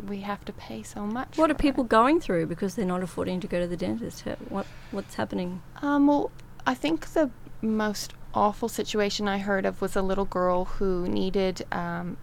we 0.07 0.21
have 0.21 0.45
to 0.45 0.53
pay 0.53 0.83
so 0.83 1.05
much. 1.07 1.37
What 1.37 1.51
are 1.51 1.55
people 1.55 1.85
it. 1.85 1.89
going 1.91 2.21
through 2.21 2.47
because 2.47 2.75
they're 2.77 2.85
not 2.87 3.03
affording 3.03 3.41
to 3.41 3.47
go 3.49 3.59
to 3.61 3.67
the 3.67 3.77
dentist? 3.77 4.25
What 4.49 4.67
What's 4.93 5.17
happening? 5.17 5.61
Um, 5.83 6.07
well, 6.07 6.31
I 6.67 6.75
think 6.75 7.07
the 7.15 7.31
most 7.61 8.15
awful 8.35 8.69
situation 8.69 9.27
I 9.27 9.39
heard 9.39 9.67
of 9.67 9.81
was 9.83 9.97
a 9.97 10.03
little 10.03 10.25
girl 10.27 10.67
who 10.67 11.09
needed 11.09 11.67
um, 11.73 12.17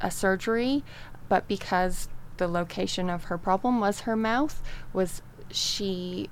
a 0.00 0.10
surgery, 0.10 0.82
but 1.28 1.46
because 1.46 2.08
the 2.38 2.48
location 2.48 3.08
of 3.08 3.24
her 3.24 3.38
problem 3.38 3.78
was 3.78 4.00
her 4.00 4.16
mouth, 4.16 4.60
was 4.92 5.22
she 5.50 6.28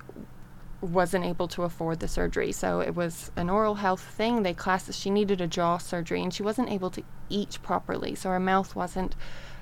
wasn't 0.81 1.23
able 1.25 1.47
to 1.47 1.63
afford 1.63 1.99
the 1.99 2.07
surgery. 2.07 2.51
So 2.51 2.79
it 2.79 2.95
was 2.95 3.31
an 3.35 3.49
oral 3.49 3.75
health 3.75 4.01
thing. 4.01 4.43
They 4.43 4.53
classed 4.53 4.93
she 4.93 5.09
needed 5.09 5.39
a 5.39 5.47
jaw 5.47 5.77
surgery, 5.77 6.21
and 6.21 6.33
she 6.33 6.43
wasn't 6.43 6.69
able 6.69 6.89
to 6.91 7.03
eat 7.29 7.59
properly. 7.61 8.15
So 8.15 8.29
her 8.29 8.39
mouth 8.39 8.75
wasn't 8.75 9.15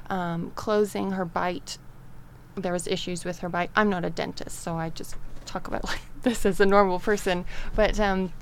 um, 0.09 0.51
closing. 0.55 1.11
Her 1.11 1.25
bite 1.25 1.77
there 2.55 2.73
was 2.73 2.87
issues 2.87 3.25
with 3.25 3.39
her 3.39 3.49
bite. 3.49 3.69
I'm 3.75 3.89
not 3.89 4.05
a 4.05 4.09
dentist, 4.09 4.59
so 4.59 4.75
I 4.75 4.89
just 4.89 5.15
talk 5.45 5.67
about 5.67 5.85
like 5.85 6.01
this 6.21 6.45
as 6.45 6.59
a 6.59 6.65
normal 6.65 6.99
person. 6.99 7.45
But 7.75 7.99
um, 7.99 8.33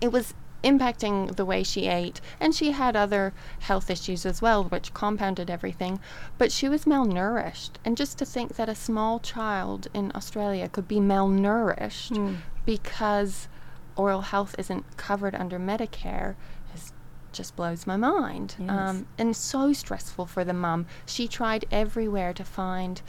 it 0.00 0.12
was 0.12 0.34
impacting 0.64 1.36
the 1.36 1.44
way 1.44 1.62
she 1.62 1.86
ate, 1.86 2.20
and 2.40 2.54
she 2.54 2.72
had 2.72 2.96
other 2.96 3.32
health 3.60 3.90
issues 3.90 4.26
as 4.26 4.42
well, 4.42 4.64
which 4.64 4.92
compounded 4.94 5.48
everything. 5.50 6.00
But 6.38 6.50
she 6.50 6.68
was 6.68 6.84
malnourished, 6.86 7.72
and 7.84 7.96
just 7.96 8.18
to 8.18 8.24
think 8.24 8.56
that 8.56 8.68
a 8.68 8.74
small 8.74 9.20
child 9.20 9.86
in 9.94 10.10
Australia 10.14 10.68
could 10.68 10.88
be 10.88 10.98
malnourished 11.00 12.12
Mm. 12.16 12.36
because 12.66 13.48
oral 13.96 14.22
health 14.22 14.54
isn't 14.58 14.96
covered 14.96 15.34
under 15.36 15.58
Medicare 15.58 16.34
is 16.74 16.92
just 17.32 17.54
blows 17.56 17.86
my 17.86 17.96
mind. 17.96 18.56
Yes. 18.58 18.70
Um, 18.70 19.06
and 19.18 19.36
so 19.36 19.72
stressful 19.72 20.26
for 20.26 20.44
the 20.44 20.52
mum. 20.52 20.86
She 21.06 21.28
tried 21.28 21.64
everywhere 21.70 22.32
to 22.32 22.44
find 22.44 23.02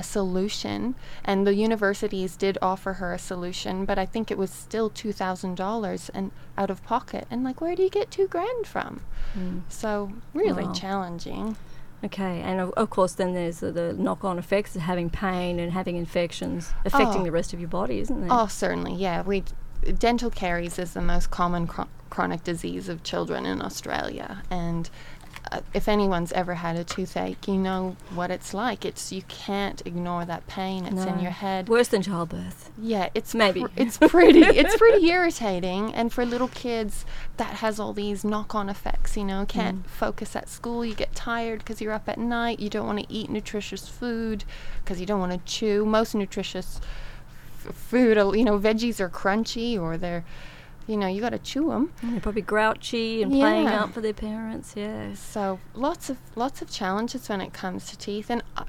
a 0.00 0.02
solution, 0.02 0.94
and 1.24 1.46
the 1.46 1.54
universities 1.54 2.36
did 2.36 2.56
offer 2.62 2.94
her 2.94 3.12
a 3.14 3.18
solution, 3.18 3.84
but 3.84 3.98
I 3.98 4.06
think 4.06 4.30
it 4.30 4.38
was 4.38 4.50
still 4.50 4.88
two 4.90 5.12
thousand 5.12 5.54
dollars 5.56 6.10
and 6.16 6.32
out 6.56 6.70
of 6.70 6.82
pocket. 6.84 7.26
And 7.30 7.44
like, 7.44 7.60
where 7.60 7.76
do 7.76 7.82
you 7.82 7.90
get 7.90 8.10
two 8.10 8.26
grand 8.26 8.66
from? 8.66 9.02
Mm. 9.38 9.60
So 9.68 10.12
really 10.34 10.64
Wow. 10.64 10.72
challenging. 10.72 11.56
Okay, 12.02 12.40
and 12.40 12.60
of, 12.60 12.70
of 12.82 12.88
course, 12.88 13.12
then 13.12 13.34
there's 13.34 13.60
the, 13.60 13.70
the 13.70 13.92
knock-on 13.92 14.38
effects 14.38 14.74
of 14.74 14.80
having 14.82 15.10
pain 15.10 15.60
and 15.60 15.70
having 15.72 15.96
infections 15.96 16.72
affecting 16.86 17.20
Oh. 17.20 17.24
the 17.24 17.30
rest 17.40 17.52
of 17.52 17.60
your 17.60 17.68
body, 17.68 17.98
isn't 18.00 18.20
there? 18.22 18.30
Oh, 18.32 18.46
certainly, 18.46 18.94
yeah. 18.94 19.20
We 19.22 19.44
dental 19.98 20.30
caries 20.30 20.78
is 20.78 20.94
the 20.94 21.02
most 21.02 21.30
common 21.30 21.66
chro- 21.66 21.88
chronic 22.08 22.42
disease 22.42 22.88
of 22.88 23.02
children 23.02 23.44
in 23.44 23.60
Australia, 23.60 24.42
and 24.50 24.88
uh, 25.50 25.60
if 25.74 25.88
anyone's 25.88 26.32
ever 26.32 26.54
had 26.54 26.76
a 26.76 26.84
toothache, 26.84 27.48
you 27.48 27.54
know 27.54 27.96
what 28.14 28.30
it's 28.30 28.52
like. 28.54 28.84
It's 28.84 29.10
you 29.12 29.22
can't 29.22 29.82
ignore 29.86 30.24
that 30.24 30.46
pain. 30.46 30.84
It's 30.86 31.04
in 31.04 31.18
your 31.20 31.30
head. 31.32 31.68
Worse 31.68 31.88
than 31.88 32.02
childbirth. 32.02 32.70
Yeah, 32.78 33.08
it's 33.14 33.34
Maybe. 33.34 33.62
pr- 33.62 33.68
it's 33.76 33.98
pretty 33.98 34.40
it's 34.60 34.76
pretty 34.76 35.06
irritating, 35.08 35.94
and 35.94 36.12
for 36.12 36.24
little 36.26 36.48
kids, 36.48 37.04
that 37.38 37.54
has 37.56 37.80
all 37.80 37.92
these 37.92 38.24
knock-on 38.24 38.68
effects. 38.68 39.16
You 39.16 39.24
know, 39.24 39.44
can't 39.46 39.82
Mm. 39.84 39.88
focus 39.90 40.36
at 40.36 40.48
school. 40.48 40.84
You 40.84 40.94
get 40.94 41.14
tired 41.14 41.60
because 41.60 41.80
you're 41.80 41.92
up 41.92 42.08
at 42.08 42.18
night. 42.18 42.60
You 42.60 42.68
don't 42.70 42.86
want 42.86 42.98
to 43.00 43.06
eat 43.12 43.30
nutritious 43.30 43.88
food 43.88 44.44
because 44.84 45.00
you 45.00 45.06
don't 45.06 45.20
want 45.20 45.32
to 45.32 45.38
chew. 45.50 45.84
Most 45.86 46.14
nutritious 46.14 46.80
f- 47.66 47.74
food, 47.74 48.16
you 48.36 48.44
know, 48.44 48.58
veggies 48.58 49.00
are 49.00 49.08
crunchy 49.08 49.78
or 49.80 49.96
they're, 49.96 50.24
you 50.90 50.96
know, 50.96 51.06
you 51.06 51.20
got 51.20 51.30
to 51.30 51.38
chew 51.38 51.68
them. 51.68 51.92
And 52.02 52.12
they're 52.12 52.20
probably 52.20 52.42
grouchy 52.42 53.22
and 53.22 53.30
playing 53.30 53.68
out 53.68 53.94
for 53.94 54.00
their 54.00 54.12
parents. 54.12 54.74
Yes. 54.76 55.20
So 55.20 55.60
lots 55.72 56.10
of 56.10 56.18
lots 56.34 56.60
of 56.60 56.70
challenges 56.70 57.28
when 57.28 57.40
it 57.40 57.52
comes 57.52 57.88
to 57.90 57.96
teeth, 57.96 58.28
and 58.28 58.42
I, 58.56 58.64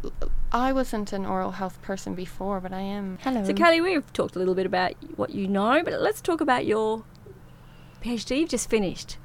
I 0.52 0.74
wasn't 0.74 1.12
an 1.14 1.26
oral 1.26 1.52
health 1.52 1.82
person 1.82 2.14
before, 2.14 2.60
but 2.60 2.72
I 2.72 2.82
am. 2.82 3.18
Hello. 3.24 3.44
So, 3.44 3.54
Kelly, 3.54 3.82
we've 3.82 4.14
talked 4.14 4.36
a 4.36 4.40
little 4.40 4.56
bit 4.56 4.68
about 4.68 4.94
what 5.16 5.32
you 5.32 5.48
know, 5.48 5.82
but 5.84 6.00
let's 6.00 6.22
talk 6.22 6.42
about 6.42 6.66
your 6.66 7.04
PhD 8.04 8.40
you've 8.40 8.50
just 8.50 8.70
finished. 8.70 9.18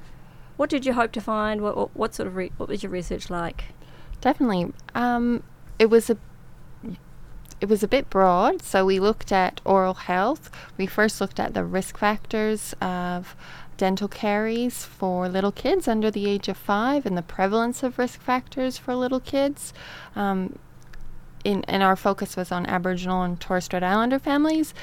What 0.55 0.71
did 0.71 0.85
you 0.85 0.93
hope 0.93 1.11
to 1.11 1.21
find? 1.21 1.61
What, 1.61 1.77
what, 1.77 1.95
what 1.95 2.15
sort 2.15 2.25
of 2.25 2.35
re- 2.35 2.51
what 2.57 2.67
was 2.67 2.81
your 2.81 2.91
research 2.91 3.29
like? 3.29 3.65
Definitely. 4.21 4.73
Um, 4.95 5.43
it 5.77 5.91
was 5.91 6.09
a 6.09 6.17
it 7.59 7.67
was 7.67 7.83
a 7.83 7.87
bit 7.87 8.09
broad, 8.09 8.61
so 8.61 8.85
we 8.85 8.99
looked 8.99 9.31
at 9.31 9.61
oral 9.65 9.95
health. 9.95 10.51
We 10.77 10.85
first 10.85 11.19
looked 11.19 11.39
at 11.39 11.53
the 11.53 11.63
risk 11.63 11.97
factors 11.97 12.75
of 12.81 13.35
dental 13.77 14.07
caries 14.07 14.85
for 14.85 15.29
little 15.29 15.51
kids 15.51 15.87
under 15.87 16.11
the 16.11 16.27
age 16.27 16.47
of 16.47 16.57
five 16.57 17.05
and 17.05 17.17
the 17.17 17.21
prevalence 17.21 17.83
of 17.83 17.97
risk 17.97 18.19
factors 18.19 18.77
for 18.77 18.95
little 18.95 19.19
kids. 19.19 19.73
Um, 20.15 20.57
in, 21.43 21.63
and 21.67 21.81
our 21.81 21.95
focus 21.95 22.35
was 22.35 22.51
on 22.51 22.65
Aboriginal 22.65 23.21
and 23.21 23.39
Torres 23.39 23.65
Strait 23.65 23.83
Islander 23.83 24.19
families. 24.19 24.73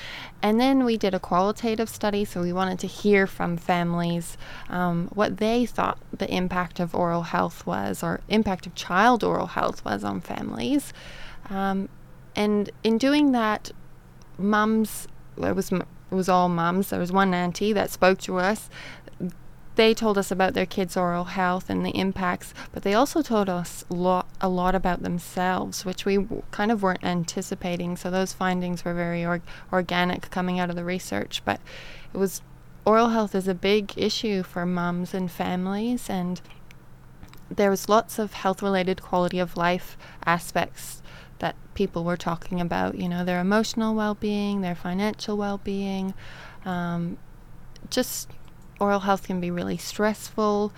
And 0.40 0.58
then 0.58 0.84
we 0.84 0.96
did 0.96 1.12
a 1.12 1.20
qualitative 1.20 1.88
study, 1.88 2.24
so 2.24 2.40
we 2.40 2.52
wanted 2.52 2.78
to 2.80 2.86
hear 2.86 3.26
from 3.26 3.56
families 3.56 4.38
um, 4.70 5.08
what 5.12 5.36
they 5.36 5.66
thought 5.66 5.98
the 6.16 6.32
impact 6.32 6.80
of 6.80 6.94
oral 6.94 7.22
health 7.22 7.66
was, 7.66 8.02
or 8.02 8.20
impact 8.28 8.66
of 8.66 8.74
child 8.74 9.22
oral 9.22 9.48
health 9.48 9.84
was 9.84 10.04
on 10.04 10.20
families. 10.20 10.92
Um, 11.50 11.88
and 12.36 12.70
in 12.82 12.98
doing 12.98 13.32
that, 13.32 13.70
mums, 14.38 15.08
it 15.36 15.54
was 15.54 15.72
it 15.72 15.86
was 16.10 16.28
all 16.28 16.48
mums. 16.48 16.90
There 16.90 17.00
was 17.00 17.12
one 17.12 17.34
auntie 17.34 17.72
that 17.72 17.90
spoke 17.90 18.18
to 18.20 18.38
us. 18.38 18.68
They 19.76 19.92
told 19.92 20.16
us 20.16 20.30
about 20.30 20.54
their 20.54 20.66
kids' 20.66 20.96
oral 20.96 21.24
health 21.24 21.68
and 21.68 21.84
the 21.84 21.90
impacts, 21.98 22.54
but 22.70 22.84
they 22.84 22.94
also 22.94 23.22
told 23.22 23.48
us 23.48 23.84
a 23.90 24.48
lot 24.48 24.74
about 24.74 25.02
themselves, 25.02 25.84
which 25.84 26.04
we 26.04 26.16
w- 26.18 26.44
kind 26.52 26.70
of 26.70 26.80
weren't 26.80 27.02
anticipating. 27.02 27.96
So 27.96 28.08
those 28.08 28.32
findings 28.32 28.84
were 28.84 28.94
very 28.94 29.24
org- 29.24 29.42
organic 29.72 30.30
coming 30.30 30.60
out 30.60 30.70
of 30.70 30.76
the 30.76 30.84
research. 30.84 31.42
But 31.44 31.60
it 32.12 32.18
was 32.18 32.40
oral 32.84 33.08
health 33.08 33.34
is 33.34 33.48
a 33.48 33.54
big 33.54 33.94
issue 33.96 34.44
for 34.44 34.64
mums 34.64 35.12
and 35.12 35.28
families, 35.28 36.08
and 36.08 36.40
there 37.50 37.70
was 37.70 37.88
lots 37.88 38.20
of 38.20 38.34
health-related 38.34 39.02
quality 39.02 39.40
of 39.40 39.56
life 39.56 39.96
aspects 40.24 41.02
that 41.44 41.56
people 41.74 42.04
were 42.04 42.16
talking 42.16 42.58
about. 42.58 42.94
You 42.94 43.06
know, 43.06 43.22
their 43.22 43.38
emotional 43.38 43.94
well-being, 43.94 44.62
their 44.62 44.74
financial 44.74 45.36
well-being, 45.36 46.14
um, 46.64 47.18
just 47.90 48.30
oral 48.80 49.00
health 49.00 49.26
can 49.26 49.42
be 49.42 49.50
really 49.50 49.76
stressful 49.76 50.72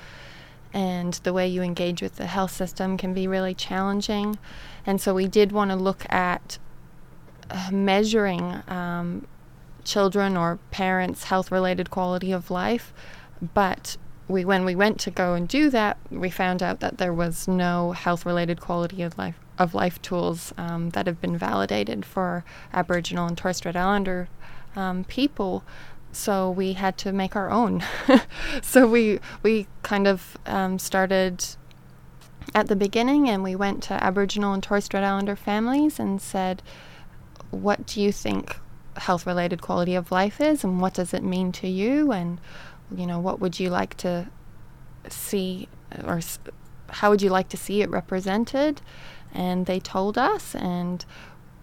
and 0.75 1.15
the 1.23 1.33
way 1.33 1.47
you 1.47 1.63
engage 1.63 2.03
with 2.03 2.17
the 2.17 2.27
health 2.27 2.51
system 2.51 2.99
can 2.99 3.15
be 3.15 3.29
really 3.29 3.55
challenging. 3.55 4.39
And 4.85 5.01
so 5.01 5.15
we 5.15 5.29
did 5.29 5.53
want 5.53 5.71
to 5.71 5.77
look 5.77 6.05
at 6.13 6.59
uh, 7.49 7.71
measuring 7.71 8.63
um, 8.67 9.25
children 9.85 10.37
or 10.37 10.59
parents' 10.73 11.25
health 11.25 11.53
related 11.53 11.91
quality 11.91 12.33
of 12.33 12.51
life. 12.51 12.93
But 13.55 13.97
we, 14.27 14.45
when 14.45 14.65
we 14.65 14.75
went 14.75 14.99
to 15.01 15.13
go 15.13 15.35
and 15.35 15.47
do 15.47 15.71
that, 15.71 15.97
we 16.11 16.29
found 16.29 16.61
out 16.61 16.81
that 16.81 16.99
there 16.99 17.15
was 17.15 17.47
no 17.47 17.93
health 17.93 18.27
related 18.27 18.61
quality 18.61 19.01
of 19.03 19.17
life 19.17 19.39
of 19.59 19.75
life 19.75 20.01
tools 20.03 20.53
um, 20.59 20.91
that 20.91 21.07
have 21.07 21.21
been 21.21 21.37
validated 21.37 22.05
for 22.05 22.45
Aboriginal 22.73 23.27
and 23.27 23.37
Torres 23.37 23.59
Strait 23.59 23.77
Islander 23.77 24.29
um, 24.75 25.05
people. 25.05 25.65
So 26.13 26.51
we 26.51 26.75
had 26.75 26.97
to 26.99 27.13
make 27.13 27.37
our 27.37 27.51
own. 27.51 27.85
so 28.63 28.87
we 28.87 29.21
we 29.43 29.67
kind 29.83 30.07
of 30.07 30.37
um, 30.47 30.79
started 30.79 31.45
at 32.55 32.69
the 32.69 32.77
beginning, 32.77 33.29
and 33.29 33.43
we 33.43 33.55
went 33.57 33.83
to 33.85 33.95
Aboriginal 34.03 34.53
and 34.53 34.63
Torres 34.63 34.85
Strait 34.85 35.03
Islander 35.03 35.37
families 35.37 35.99
and 35.99 36.21
said, 36.21 36.63
"What 37.51 37.87
do 37.87 38.01
you 38.01 38.13
think 38.13 38.59
health 38.97 39.27
related 39.27 39.61
quality 39.61 39.95
of 39.95 40.11
life 40.11 40.41
is, 40.41 40.65
and 40.65 40.81
what 40.81 40.95
does 40.95 41.13
it 41.13 41.23
mean 41.23 41.53
to 41.53 41.69
you, 41.69 42.13
and 42.13 42.41
you 42.95 43.07
know 43.07 43.19
what 43.19 43.41
would 43.41 43.61
you 43.61 43.69
like 43.69 43.97
to 43.99 44.29
see, 45.09 45.69
or 46.05 46.21
how 46.89 47.11
would 47.11 47.21
you 47.21 47.31
like 47.31 47.49
to 47.51 47.57
see 47.57 47.83
it 47.83 47.91
represented?" 47.91 48.81
And 49.33 49.67
they 49.67 49.81
told 49.81 50.17
us, 50.17 50.55
and 50.55 51.05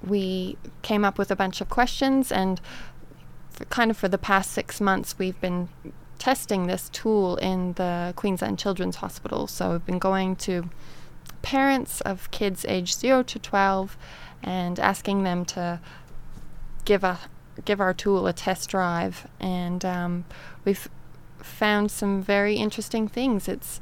we 0.05 0.57
came 0.81 1.05
up 1.05 1.17
with 1.17 1.31
a 1.31 1.35
bunch 1.35 1.61
of 1.61 1.69
questions 1.69 2.31
and 2.31 2.59
kind 3.69 3.91
of 3.91 3.97
for 3.97 4.07
the 4.07 4.17
past 4.17 4.51
six 4.51 4.81
months 4.81 5.17
we've 5.17 5.39
been 5.39 5.69
testing 6.17 6.67
this 6.67 6.89
tool 6.89 7.35
in 7.37 7.73
the 7.73 8.13
Queensland 8.15 8.57
Children's 8.57 8.97
Hospital. 8.97 9.47
So 9.47 9.71
we've 9.73 9.85
been 9.85 9.99
going 9.99 10.35
to 10.37 10.69
parents 11.41 12.01
of 12.01 12.31
kids 12.31 12.65
aged 12.67 12.97
0 12.97 13.23
to 13.23 13.39
12 13.39 13.97
and 14.41 14.79
asking 14.79 15.23
them 15.23 15.45
to 15.45 15.79
give 16.85 17.03
a 17.03 17.19
give 17.65 17.79
our 17.79 17.93
tool 17.93 18.25
a 18.25 18.33
test 18.33 18.69
drive 18.69 19.27
and 19.39 19.85
um, 19.85 20.25
we've 20.65 20.89
found 21.39 21.91
some 21.91 22.21
very 22.21 22.55
interesting 22.55 23.07
things 23.07 23.47
it's 23.47 23.79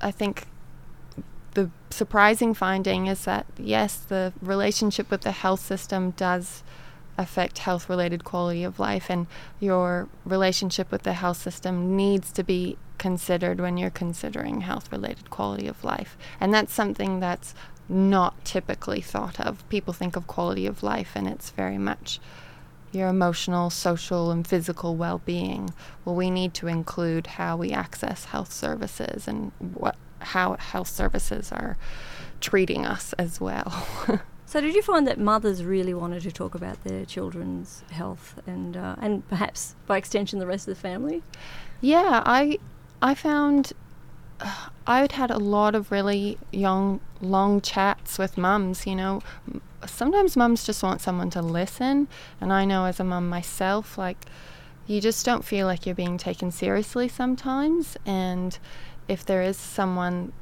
i 0.00 0.10
think 0.10 0.46
the 1.54 1.70
surprising 1.90 2.52
finding 2.54 3.06
is 3.06 3.24
that 3.24 3.46
yes 3.58 3.96
the 3.96 4.32
relationship 4.42 5.10
with 5.10 5.22
the 5.22 5.32
health 5.32 5.60
system 5.60 6.10
does 6.12 6.62
affect 7.16 7.58
health 7.58 7.88
related 7.88 8.24
quality 8.24 8.64
of 8.64 8.78
life 8.78 9.08
and 9.08 9.26
your 9.60 10.08
relationship 10.24 10.90
with 10.90 11.02
the 11.04 11.12
health 11.12 11.36
system 11.36 11.96
needs 11.96 12.32
to 12.32 12.42
be 12.42 12.76
considered 12.98 13.60
when 13.60 13.76
you're 13.76 13.90
considering 13.90 14.62
health 14.62 14.90
related 14.90 15.30
quality 15.30 15.66
of 15.66 15.84
life. 15.84 16.16
And 16.40 16.52
that's 16.52 16.72
something 16.72 17.20
that's 17.20 17.54
not 17.88 18.44
typically 18.44 19.00
thought 19.00 19.38
of. 19.38 19.68
People 19.68 19.92
think 19.92 20.16
of 20.16 20.26
quality 20.26 20.66
of 20.66 20.82
life 20.82 21.12
and 21.14 21.28
it's 21.28 21.50
very 21.50 21.78
much 21.78 22.18
your 22.92 23.08
emotional 23.08 23.70
social 23.70 24.30
and 24.30 24.46
physical 24.46 24.96
well-being. 24.96 25.72
Well 26.04 26.14
we 26.14 26.30
need 26.30 26.54
to 26.54 26.66
include 26.66 27.26
how 27.26 27.56
we 27.56 27.72
access 27.72 28.26
health 28.26 28.52
services 28.52 29.28
and 29.28 29.52
what 29.58 29.96
how 30.24 30.54
health 30.54 30.88
services 30.88 31.52
are 31.52 31.76
treating 32.40 32.84
us 32.84 33.12
as 33.14 33.40
well 33.40 33.86
So, 34.54 34.60
did 34.60 34.76
you 34.76 34.82
find 34.82 35.04
that 35.08 35.18
mothers 35.18 35.64
really 35.64 35.94
wanted 35.94 36.22
to 36.22 36.30
talk 36.30 36.54
about 36.54 36.84
their 36.84 37.04
children's 37.04 37.82
health 37.90 38.40
and 38.46 38.76
uh, 38.76 38.94
and 39.00 39.26
perhaps 39.28 39.74
by 39.88 39.96
extension 39.96 40.38
the 40.38 40.46
rest 40.46 40.68
of 40.68 40.76
the 40.76 40.80
family? 40.80 41.24
Yeah, 41.80 42.22
I 42.24 42.60
I 43.02 43.16
found 43.16 43.72
uh, 44.38 44.68
I'd 44.86 45.10
had 45.10 45.32
a 45.32 45.38
lot 45.38 45.74
of 45.74 45.90
really 45.90 46.38
young, 46.52 47.00
long 47.20 47.62
chats 47.62 48.16
with 48.16 48.38
mums. 48.38 48.86
You 48.86 48.94
know, 48.94 49.22
sometimes 49.86 50.36
mums 50.36 50.64
just 50.64 50.84
want 50.84 51.00
someone 51.00 51.30
to 51.30 51.42
listen, 51.42 52.06
and 52.40 52.52
I 52.52 52.64
know 52.64 52.84
as 52.84 53.00
a 53.00 53.04
mum 53.04 53.28
myself, 53.28 53.98
like 53.98 54.24
you 54.86 55.00
just 55.00 55.26
don't 55.26 55.44
feel 55.44 55.66
like 55.66 55.84
you're 55.84 55.96
being 55.96 56.16
taken 56.16 56.52
seriously 56.52 57.08
sometimes, 57.08 57.96
and 58.06 58.56
if 59.08 59.24
there 59.24 59.42
is 59.42 59.56
someone 59.56 60.32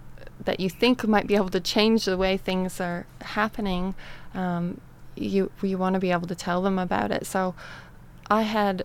that 0.45 0.61
you 0.61 0.69
think 0.69 1.07
might 1.07 1.27
be 1.27 1.37
able 1.37 1.51
to 1.51 1.61
change 1.61 2.05
the 2.05 2.16
way 2.16 2.37
things 2.37 2.81
are 2.81 3.07
happening, 3.20 3.94
um, 4.35 4.81
you 5.16 5.51
you 5.62 5.79
want 5.79 5.94
to 5.94 6.01
be 6.01 6.11
able 6.11 6.27
to 6.27 6.35
tell 6.35 6.62
them 6.62 6.79
about 6.79 7.11
it. 7.11 7.27
So 7.27 7.55
I 8.31 8.42
had 8.42 8.85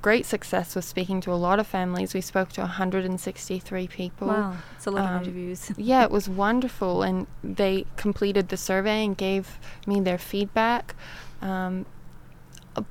great 0.00 0.24
success 0.24 0.74
with 0.74 0.84
speaking 0.84 1.20
to 1.20 1.32
a 1.32 1.34
lot 1.34 1.58
of 1.58 1.66
families. 1.66 2.14
We 2.14 2.20
spoke 2.20 2.50
to 2.50 2.62
163 2.62 3.86
people. 3.88 4.28
Wow, 4.28 4.56
it's 4.74 4.86
a 4.86 4.90
lot 4.90 5.08
um, 5.08 5.14
of 5.16 5.22
interviews. 5.22 5.72
yeah, 5.76 6.02
it 6.02 6.10
was 6.10 6.28
wonderful, 6.28 7.02
and 7.02 7.26
they 7.42 7.86
completed 7.96 8.48
the 8.48 8.56
survey 8.56 9.04
and 9.04 9.16
gave 9.16 9.58
me 9.86 10.00
their 10.00 10.18
feedback. 10.18 10.94
Um, 11.40 11.86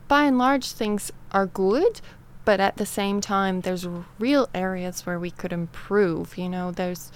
by 0.08 0.26
and 0.26 0.38
large, 0.38 0.72
things 0.72 1.12
are 1.32 1.46
good, 1.46 2.02
but 2.46 2.60
at 2.60 2.78
the 2.78 2.86
same 2.86 3.22
time, 3.22 3.62
there's 3.62 3.88
real 4.20 4.50
areas 4.54 5.06
where 5.06 5.20
we 5.20 5.32
could 5.32 5.52
improve. 5.52 6.38
You 6.38 6.48
know, 6.48 6.72
there's 6.72 7.12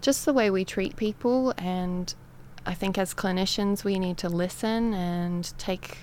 just 0.00 0.24
the 0.24 0.32
way 0.32 0.50
we 0.50 0.64
treat 0.64 0.96
people. 0.96 1.54
And 1.56 2.14
I 2.66 2.74
think 2.74 2.98
as 2.98 3.14
clinicians, 3.14 3.82
we 3.82 3.98
need 3.98 4.18
to 4.18 4.28
listen 4.28 4.94
and 4.94 5.52
take 5.58 5.98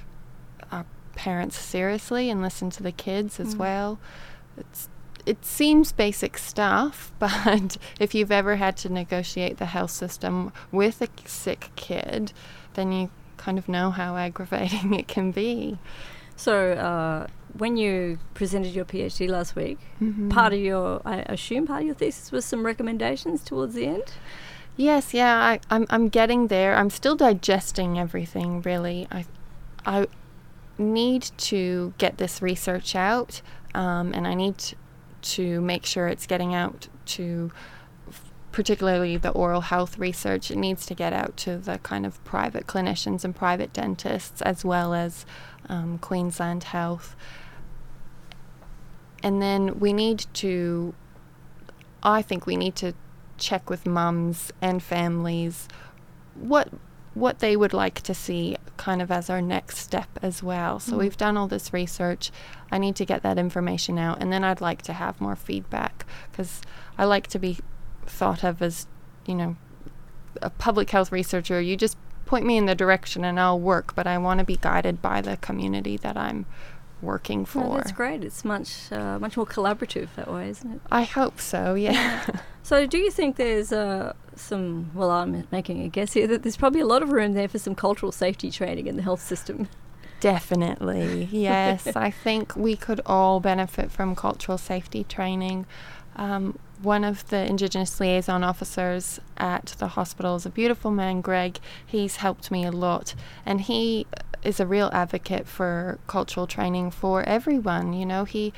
our 0.71 0.86
parents 1.15 1.58
seriously 1.58 2.30
and 2.30 2.41
listen 2.41 2.69
to 2.71 2.84
the 2.84 2.91
kids 2.91 3.39
as 3.39 3.56
mm. 3.56 3.60
well. 3.60 3.99
It's 4.58 4.89
it 5.25 5.43
seems 5.43 5.91
basic 5.91 6.38
stuff, 6.38 7.12
but 7.19 7.78
if 7.99 8.13
you've 8.13 8.32
ever 8.32 8.58
had 8.58 8.78
to 8.78 8.89
negotiate 8.89 9.58
the 9.58 9.65
health 9.65 9.91
system 9.91 10.54
with 10.71 11.01
a 11.01 11.08
sick 11.25 11.71
kid, 11.75 12.32
then 12.75 12.91
you 12.91 13.10
kind 13.38 13.58
of 13.58 13.67
know 13.67 13.91
how 13.91 14.15
aggravating 14.17 14.93
it 14.99 15.08
can 15.08 15.32
be. 15.32 15.80
So, 16.36 16.73
uh, 16.73 17.28
when 17.57 17.77
you 17.77 18.19
presented 18.33 18.73
your 18.73 18.85
PhD 18.85 19.29
last 19.29 19.55
week, 19.55 19.79
mm-hmm. 20.01 20.29
part 20.29 20.53
of 20.53 20.59
your, 20.59 21.01
I 21.05 21.17
assume, 21.27 21.67
part 21.67 21.81
of 21.81 21.85
your 21.87 21.95
thesis 21.95 22.31
was 22.31 22.45
some 22.45 22.65
recommendations 22.65 23.43
towards 23.43 23.73
the 23.75 23.85
end. 23.85 24.13
Yes, 24.77 25.13
yeah, 25.13 25.37
I, 25.37 25.59
I'm 25.69 25.85
I'm 25.89 26.09
getting 26.09 26.47
there. 26.47 26.75
I'm 26.75 26.89
still 26.89 27.15
digesting 27.15 27.97
everything. 27.97 28.61
Really, 28.61 29.07
I 29.09 29.25
I 29.85 30.07
need 30.77 31.31
to 31.37 31.93
get 31.97 32.17
this 32.17 32.41
research 32.41 32.93
out, 32.93 33.41
um, 33.73 34.13
and 34.13 34.27
I 34.27 34.33
need 34.33 34.55
to 35.21 35.61
make 35.61 35.85
sure 35.85 36.07
it's 36.07 36.27
getting 36.27 36.53
out 36.53 36.89
to 37.05 37.51
particularly 38.55 39.17
the 39.17 39.31
oral 39.31 39.59
health 39.59 39.97
research, 39.97 40.49
it 40.49 40.55
needs 40.55 40.85
to 40.85 40.93
get 40.93 41.11
out 41.11 41.35
to 41.35 41.57
the 41.57 41.77
kind 41.79 42.05
of 42.05 42.23
private 42.23 42.65
clinicians 42.65 43.25
and 43.25 43.35
private 43.35 43.73
dentists 43.73 44.41
as 44.43 44.63
well 44.63 44.93
as 44.93 45.25
um, 45.67 45.97
Queensland 45.97 46.63
Health. 46.63 47.17
And 49.25 49.41
then 49.41 49.79
we 49.79 49.91
need 49.91 50.27
to, 50.35 50.93
I 52.03 52.21
think 52.21 52.45
we 52.45 52.55
need 52.55 52.75
to 52.75 52.93
check 53.39 53.71
with 53.71 53.88
mums 53.88 54.53
and 54.61 54.81
families 54.81 55.67
what 56.35 56.69
what 57.15 57.39
they 57.39 57.55
would 57.55 57.73
like 57.73 58.01
to 58.01 58.13
see 58.13 58.55
kind 58.77 59.01
of 59.01 59.09
as 59.09 59.29
our 59.29 59.41
next 59.41 59.77
step 59.77 60.09
as 60.21 60.43
well. 60.43 60.79
So 60.79 60.93
mm. 60.93 60.99
we've 60.99 61.17
done 61.17 61.38
all 61.38 61.47
this 61.47 61.73
research. 61.73 62.29
I 62.71 62.77
need 62.77 62.95
to 62.97 63.05
get 63.05 63.23
that 63.23 63.39
information 63.39 63.97
out 63.97 64.21
and 64.21 64.31
then 64.31 64.43
I'd 64.43 64.61
like 64.61 64.83
to 64.83 64.93
have 64.93 65.19
more 65.19 65.35
feedback 65.35 66.05
because 66.29 66.61
I 66.97 67.05
like 67.05 67.25
to 67.27 67.39
be 67.39 67.57
thought 68.05 68.43
of 68.43 68.61
as, 68.61 68.85
you 69.25 69.33
know, 69.33 69.55
a 70.41 70.51
public 70.51 70.91
health 70.91 71.11
researcher. 71.11 71.59
You 71.59 71.75
just 71.75 71.97
point 72.25 72.45
me 72.45 72.57
in 72.57 72.67
the 72.67 72.75
direction 72.75 73.23
and 73.25 73.39
I'll 73.39 73.59
work, 73.59 73.95
but 73.95 74.05
I 74.05 74.19
want 74.19 74.39
to 74.39 74.45
be 74.45 74.57
guided 74.57 75.01
by 75.01 75.21
the 75.21 75.38
community 75.38 75.97
that 75.97 76.15
I'm 76.15 76.45
working 77.05 77.45
for. 77.45 77.63
No, 77.63 77.77
that's 77.77 77.91
great. 77.91 78.23
It's 78.23 78.43
much 78.43 78.91
uh, 78.91 79.19
much 79.19 79.37
more 79.37 79.45
collaborative 79.45 80.09
that 80.15 80.31
way, 80.31 80.49
isn't 80.49 80.71
it? 80.73 80.81
I 80.91 81.03
hope 81.03 81.39
so. 81.39 81.75
Yeah. 81.75 82.25
so, 82.63 82.85
do 82.85 82.97
you 82.97 83.11
think 83.11 83.35
there's 83.37 83.71
uh, 83.71 84.13
some? 84.35 84.91
Well, 84.93 85.11
I'm 85.11 85.47
making 85.51 85.81
a 85.81 85.87
guess 85.87 86.13
here 86.13 86.27
that 86.27 86.43
there's 86.43 86.57
probably 86.57 86.81
a 86.81 86.85
lot 86.85 87.03
of 87.03 87.11
room 87.11 87.33
there 87.33 87.47
for 87.47 87.59
some 87.59 87.75
cultural 87.75 88.11
safety 88.11 88.51
training 88.51 88.87
in 88.87 88.95
the 88.95 89.03
health 89.03 89.21
system. 89.21 89.69
Definitely, 90.19 91.25
yes. 91.31 91.87
I 91.95 92.11
think 92.11 92.55
we 92.55 92.75
could 92.75 93.01
all 93.05 93.39
benefit 93.39 93.91
from 93.91 94.15
cultural 94.15 94.57
safety 94.57 95.03
training. 95.03 95.65
Um, 96.15 96.57
one 96.81 97.03
of 97.03 97.27
the 97.29 97.45
Indigenous 97.45 97.99
liaison 97.99 98.43
officers 98.43 99.19
at 99.38 99.75
the 99.79 99.89
hospital 99.89 100.35
is 100.35 100.45
a 100.45 100.49
beautiful 100.49 100.91
man, 100.91 101.21
Greg. 101.21 101.59
He's 101.85 102.17
helped 102.17 102.51
me 102.51 102.65
a 102.65 102.71
lot, 102.71 103.15
and 103.45 103.61
he 103.61 104.05
is 104.43 104.59
a 104.59 104.67
real 104.67 104.89
advocate 104.93 105.47
for 105.47 105.99
cultural 106.07 106.47
training 106.47 106.91
for 106.91 107.23
everyone. 107.23 107.93
You 107.93 108.05
know, 108.05 108.25
he 108.25 108.53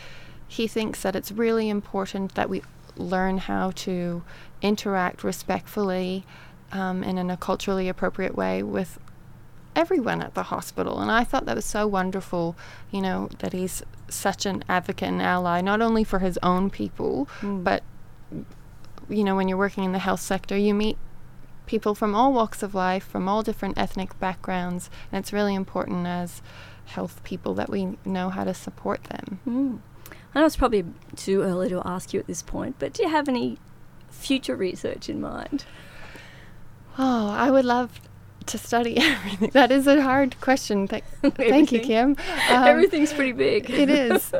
he 0.47 0.67
thinks 0.67 1.01
that 1.01 1.15
it's 1.15 1.31
really 1.31 1.69
important 1.69 2.35
that 2.35 2.49
we 2.49 2.61
learn 2.95 3.37
how 3.37 3.71
to 3.71 4.23
interact 4.61 5.23
respectfully 5.23 6.25
um, 6.71 7.03
and 7.03 7.19
in 7.19 7.29
a 7.29 7.37
culturally 7.37 7.87
appropriate 7.87 8.35
way 8.35 8.63
with 8.63 8.99
everyone 9.75 10.21
at 10.21 10.33
the 10.33 10.43
hospital. 10.43 10.99
And 10.99 11.11
I 11.11 11.23
thought 11.23 11.45
that 11.45 11.55
was 11.55 11.65
so 11.65 11.85
wonderful, 11.85 12.55
you 12.89 13.01
know, 13.01 13.29
that 13.39 13.53
he's 13.53 13.83
such 14.09 14.45
an 14.45 14.63
advocate 14.67 15.09
and 15.09 15.21
ally, 15.21 15.61
not 15.61 15.81
only 15.81 16.03
for 16.03 16.19
his 16.19 16.39
own 16.41 16.69
people, 16.69 17.27
mm. 17.41 17.63
but, 17.63 17.83
you 19.09 19.23
know, 19.23 19.35
when 19.35 19.47
you're 19.47 19.57
working 19.57 19.83
in 19.83 19.91
the 19.91 19.99
health 19.99 20.19
sector, 20.19 20.57
you 20.57 20.73
meet 20.73 20.97
people 21.65 21.93
from 21.93 22.15
all 22.15 22.33
walks 22.33 22.63
of 22.63 22.73
life, 22.73 23.05
from 23.05 23.27
all 23.27 23.43
different 23.43 23.77
ethnic 23.77 24.17
backgrounds. 24.19 24.89
And 25.11 25.19
it's 25.19 25.33
really 25.33 25.55
important 25.55 26.07
as 26.07 26.41
health 26.85 27.23
people 27.23 27.53
that 27.55 27.69
we 27.69 27.97
know 28.05 28.29
how 28.29 28.43
to 28.43 28.53
support 28.53 29.03
them. 29.05 29.39
Mm. 29.47 29.79
I 30.33 30.39
know 30.39 30.45
it's 30.45 30.55
probably 30.55 30.85
too 31.15 31.41
early 31.41 31.69
to 31.69 31.81
ask 31.85 32.13
you 32.13 32.19
at 32.19 32.27
this 32.27 32.41
point, 32.41 32.75
but 32.79 32.93
do 32.93 33.03
you 33.03 33.09
have 33.09 33.27
any 33.27 33.57
future 34.09 34.55
research 34.55 35.09
in 35.09 35.21
mind? 35.21 35.65
Oh, 36.97 37.29
I 37.29 37.51
would 37.51 37.65
love 37.65 37.99
to 38.47 38.57
study 38.57 38.97
everything. 39.01 39.51
That 39.53 39.71
is 39.71 39.87
a 39.87 40.01
hard 40.01 40.39
question. 40.41 40.87
Th- 40.87 41.03
thank 41.21 41.71
you, 41.71 41.79
Kim. 41.79 42.15
Um, 42.49 42.63
Everything's 42.63 43.11
pretty 43.11 43.33
big. 43.33 43.69
it 43.69 43.89
is. 43.89 44.33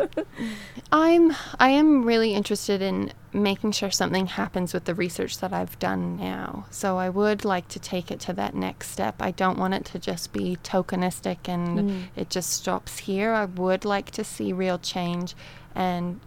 I'm 0.92 1.36
I 1.60 1.70
am 1.70 2.06
really 2.06 2.34
interested 2.34 2.82
in 2.82 3.12
making 3.34 3.74
sure 3.74 3.92
something 3.92 4.28
happens 4.28 4.74
with 4.74 4.86
the 4.86 4.96
research 4.96 5.40
that 5.40 5.52
I've 5.52 5.78
done 5.80 6.16
now. 6.16 6.66
So 6.70 6.98
I 6.98 7.10
would 7.10 7.44
like 7.44 7.68
to 7.70 7.80
take 7.80 8.12
it 8.12 8.20
to 8.22 8.34
that 8.34 8.56
next 8.56 8.92
step. 8.92 9.22
I 9.22 9.32
don't 9.32 9.58
want 9.58 9.74
it 9.74 9.84
to 9.86 10.00
just 10.00 10.32
be 10.32 10.58
tokenistic 10.64 11.48
and 11.48 11.90
mm. 11.90 12.04
it 12.16 12.30
just 12.30 12.52
stops 12.52 13.00
here. 13.00 13.34
I 13.34 13.46
would 13.46 13.84
like 13.84 14.12
to 14.12 14.24
see 14.24 14.54
real 14.54 14.80
change 14.80 15.36
and 15.76 16.22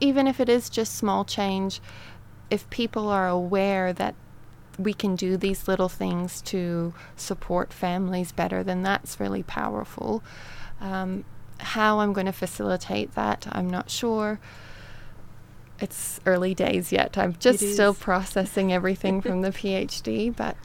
even 0.00 0.26
if 0.26 0.40
it 0.40 0.48
is 0.48 0.70
just 0.70 0.96
small 0.96 1.24
change, 1.24 1.80
if 2.50 2.68
people 2.70 3.08
are 3.08 3.28
aware 3.28 3.92
that 3.92 4.14
we 4.80 4.94
can 4.94 5.16
do 5.16 5.36
these 5.36 5.68
little 5.68 5.88
things 5.88 6.40
to 6.42 6.94
support 7.16 7.72
families 7.72 8.32
better, 8.32 8.62
then 8.62 8.82
that's 8.82 9.20
really 9.20 9.42
powerful. 9.42 10.22
Um, 10.80 11.24
how 11.58 12.00
I'm 12.00 12.12
going 12.12 12.26
to 12.26 12.32
facilitate 12.32 13.14
that, 13.14 13.46
I'm 13.52 13.68
not 13.68 13.90
sure. 13.90 14.40
It's 15.78 16.20
early 16.26 16.54
days 16.54 16.92
yet. 16.92 17.16
I'm 17.16 17.36
just 17.38 17.60
still 17.72 17.94
processing 17.94 18.72
everything 18.72 19.20
from 19.20 19.42
the 19.42 19.50
PhD, 19.50 20.34
but 20.34 20.56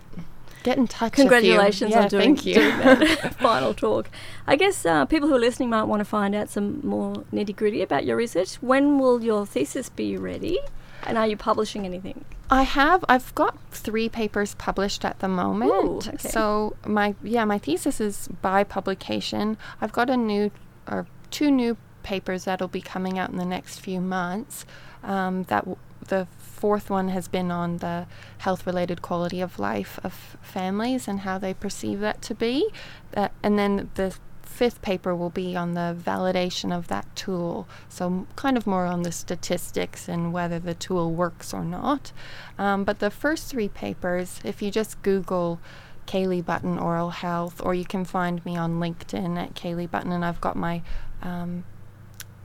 get 0.63 0.77
in 0.77 0.87
touch. 0.87 1.13
Congratulations 1.13 1.91
yeah, 1.91 2.03
on 2.03 2.07
doing, 2.09 2.35
doing 2.35 2.55
that 2.55 3.35
final 3.39 3.73
talk. 3.73 4.09
I 4.45 4.55
guess 4.55 4.85
uh, 4.85 5.05
people 5.05 5.29
who 5.29 5.35
are 5.35 5.39
listening 5.39 5.69
might 5.69 5.83
want 5.83 6.01
to 6.01 6.05
find 6.05 6.35
out 6.35 6.49
some 6.49 6.85
more 6.85 7.13
nitty 7.33 7.55
gritty 7.55 7.81
about 7.81 8.05
your 8.05 8.17
research. 8.17 8.55
When 8.55 8.99
will 8.99 9.23
your 9.23 9.45
thesis 9.45 9.89
be 9.89 10.17
ready? 10.17 10.59
And 11.03 11.17
are 11.17 11.27
you 11.27 11.37
publishing 11.37 11.85
anything? 11.85 12.25
I 12.49 12.63
have. 12.63 13.03
I've 13.09 13.33
got 13.35 13.57
three 13.71 14.09
papers 14.09 14.55
published 14.55 15.03
at 15.03 15.19
the 15.19 15.27
moment. 15.27 15.71
Ooh, 15.71 15.97
okay. 15.97 16.29
So 16.29 16.75
my 16.85 17.15
yeah, 17.23 17.45
my 17.45 17.57
thesis 17.57 17.99
is 17.99 18.29
by 18.41 18.63
publication. 18.63 19.57
I've 19.81 19.91
got 19.91 20.09
a 20.09 20.17
new 20.17 20.51
or 20.87 21.07
two 21.31 21.49
new 21.49 21.77
papers 22.03 22.45
that'll 22.45 22.67
be 22.67 22.81
coming 22.81 23.17
out 23.17 23.29
in 23.31 23.37
the 23.37 23.45
next 23.45 23.79
few 23.79 23.99
months. 23.99 24.65
Um, 25.03 25.43
that 25.43 25.61
w- 25.61 25.77
the 26.07 26.27
fourth 26.37 26.89
one 26.89 27.09
has 27.09 27.27
been 27.27 27.51
on 27.51 27.77
the 27.77 28.05
health-related 28.39 29.01
quality 29.01 29.41
of 29.41 29.57
life 29.59 29.99
of 30.03 30.37
families 30.41 31.07
and 31.07 31.21
how 31.21 31.37
they 31.39 31.53
perceive 31.53 31.99
that 31.99 32.21
to 32.23 32.35
be. 32.35 32.69
Uh, 33.15 33.29
and 33.41 33.57
then 33.57 33.89
the 33.95 34.15
fifth 34.55 34.81
paper 34.81 35.13
will 35.13 35.29
be 35.29 35.55
on 35.55 35.73
the 35.73 35.95
validation 35.99 36.75
of 36.75 36.87
that 36.87 37.13
tool. 37.15 37.67
So, 37.89 38.25
kind 38.37 38.55
of 38.55 38.65
more 38.65 38.85
on 38.85 39.03
the 39.03 39.11
statistics 39.11 40.07
and 40.07 40.31
whether 40.31 40.59
the 40.59 40.73
tool 40.73 41.11
works 41.11 41.53
or 41.53 41.65
not. 41.65 42.13
Um, 42.57 42.85
but 42.85 42.99
the 42.99 43.11
first 43.11 43.49
three 43.49 43.67
papers, 43.67 44.39
if 44.45 44.61
you 44.61 44.71
just 44.71 45.01
Google 45.01 45.59
Kaylee 46.07 46.43
Butten 46.43 46.81
Oral 46.81 47.09
Health, 47.09 47.61
or 47.63 47.75
you 47.75 47.85
can 47.85 48.05
find 48.05 48.45
me 48.45 48.55
on 48.55 48.79
LinkedIn 48.79 49.37
at 49.37 49.55
Kaylee 49.55 49.89
Butten, 49.89 50.13
and 50.13 50.23
I've 50.23 50.39
got 50.39 50.55
my 50.55 50.81
um, 51.21 51.65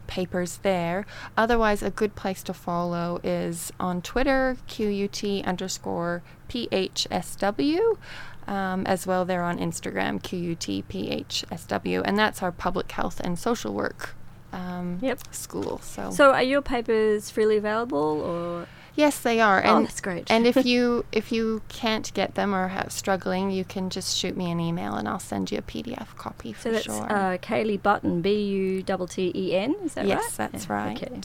papers 0.09 0.59
there. 0.63 1.07
Otherwise, 1.37 1.83
a 1.83 1.91
good 1.91 2.17
place 2.17 2.43
to 2.43 2.53
follow 2.53 3.21
is 3.23 3.73
on 3.79 4.03
Twitter, 4.03 4.57
QUT 4.67 5.23
underscore 5.45 6.23
PHSW. 6.49 7.97
Um, 8.51 8.85
as 8.85 9.07
well, 9.07 9.25
they're 9.25 9.45
on 9.45 9.59
Instagram, 9.59 10.21
QUTPHSW, 10.21 12.03
and 12.05 12.19
that's 12.19 12.43
our 12.43 12.51
public 12.51 12.91
health 12.91 13.21
and 13.21 13.39
social 13.39 13.73
work 13.73 14.17
um, 14.53 14.99
yep. 15.01 15.21
school. 15.31 15.79
So, 15.79 16.11
so 16.11 16.33
are 16.33 16.43
your 16.43 16.61
papers 16.61 17.31
freely 17.31 17.57
available, 17.59 18.21
or 18.21 18.67
Yes, 18.95 19.21
they 19.21 19.41
are. 19.41 19.59
Oh, 19.65 19.69
and, 19.69 19.79
oh, 19.79 19.83
that's 19.83 20.01
great. 20.01 20.31
and 20.31 20.47
if 20.47 20.65
you 20.67 21.05
if 21.13 21.33
you 21.33 21.63
can't 21.69 22.13
get 22.13 22.35
them 22.35 22.55
or 22.55 22.69
are 22.69 22.91
struggling, 22.91 23.51
you 23.51 23.65
can 23.65 23.89
just 23.89 24.17
shoot 24.17 24.37
me 24.37 24.51
an 24.51 24.61
email 24.61 24.95
and 24.95 25.09
I'll 25.09 25.19
send 25.19 25.51
you 25.51 25.59
a 25.59 25.63
PDF 25.63 26.17
copy 26.17 26.53
for 26.53 26.63
so 26.63 26.73
that's, 26.73 26.85
sure. 26.85 27.05
Uh, 27.05 27.39
Kaylee 27.39 27.81
Butten, 27.81 28.21
B 28.21 28.43
U 28.43 28.83
T 28.83 29.07
T 29.09 29.33
E 29.35 29.57
N. 29.57 29.77
Is 29.85 29.95
that 29.95 30.07
yes, 30.07 30.17
right? 30.17 30.23
Yes, 30.25 30.37
that's 30.37 30.67
yeah. 30.67 30.73
right. 30.73 31.03
Okay. 31.03 31.21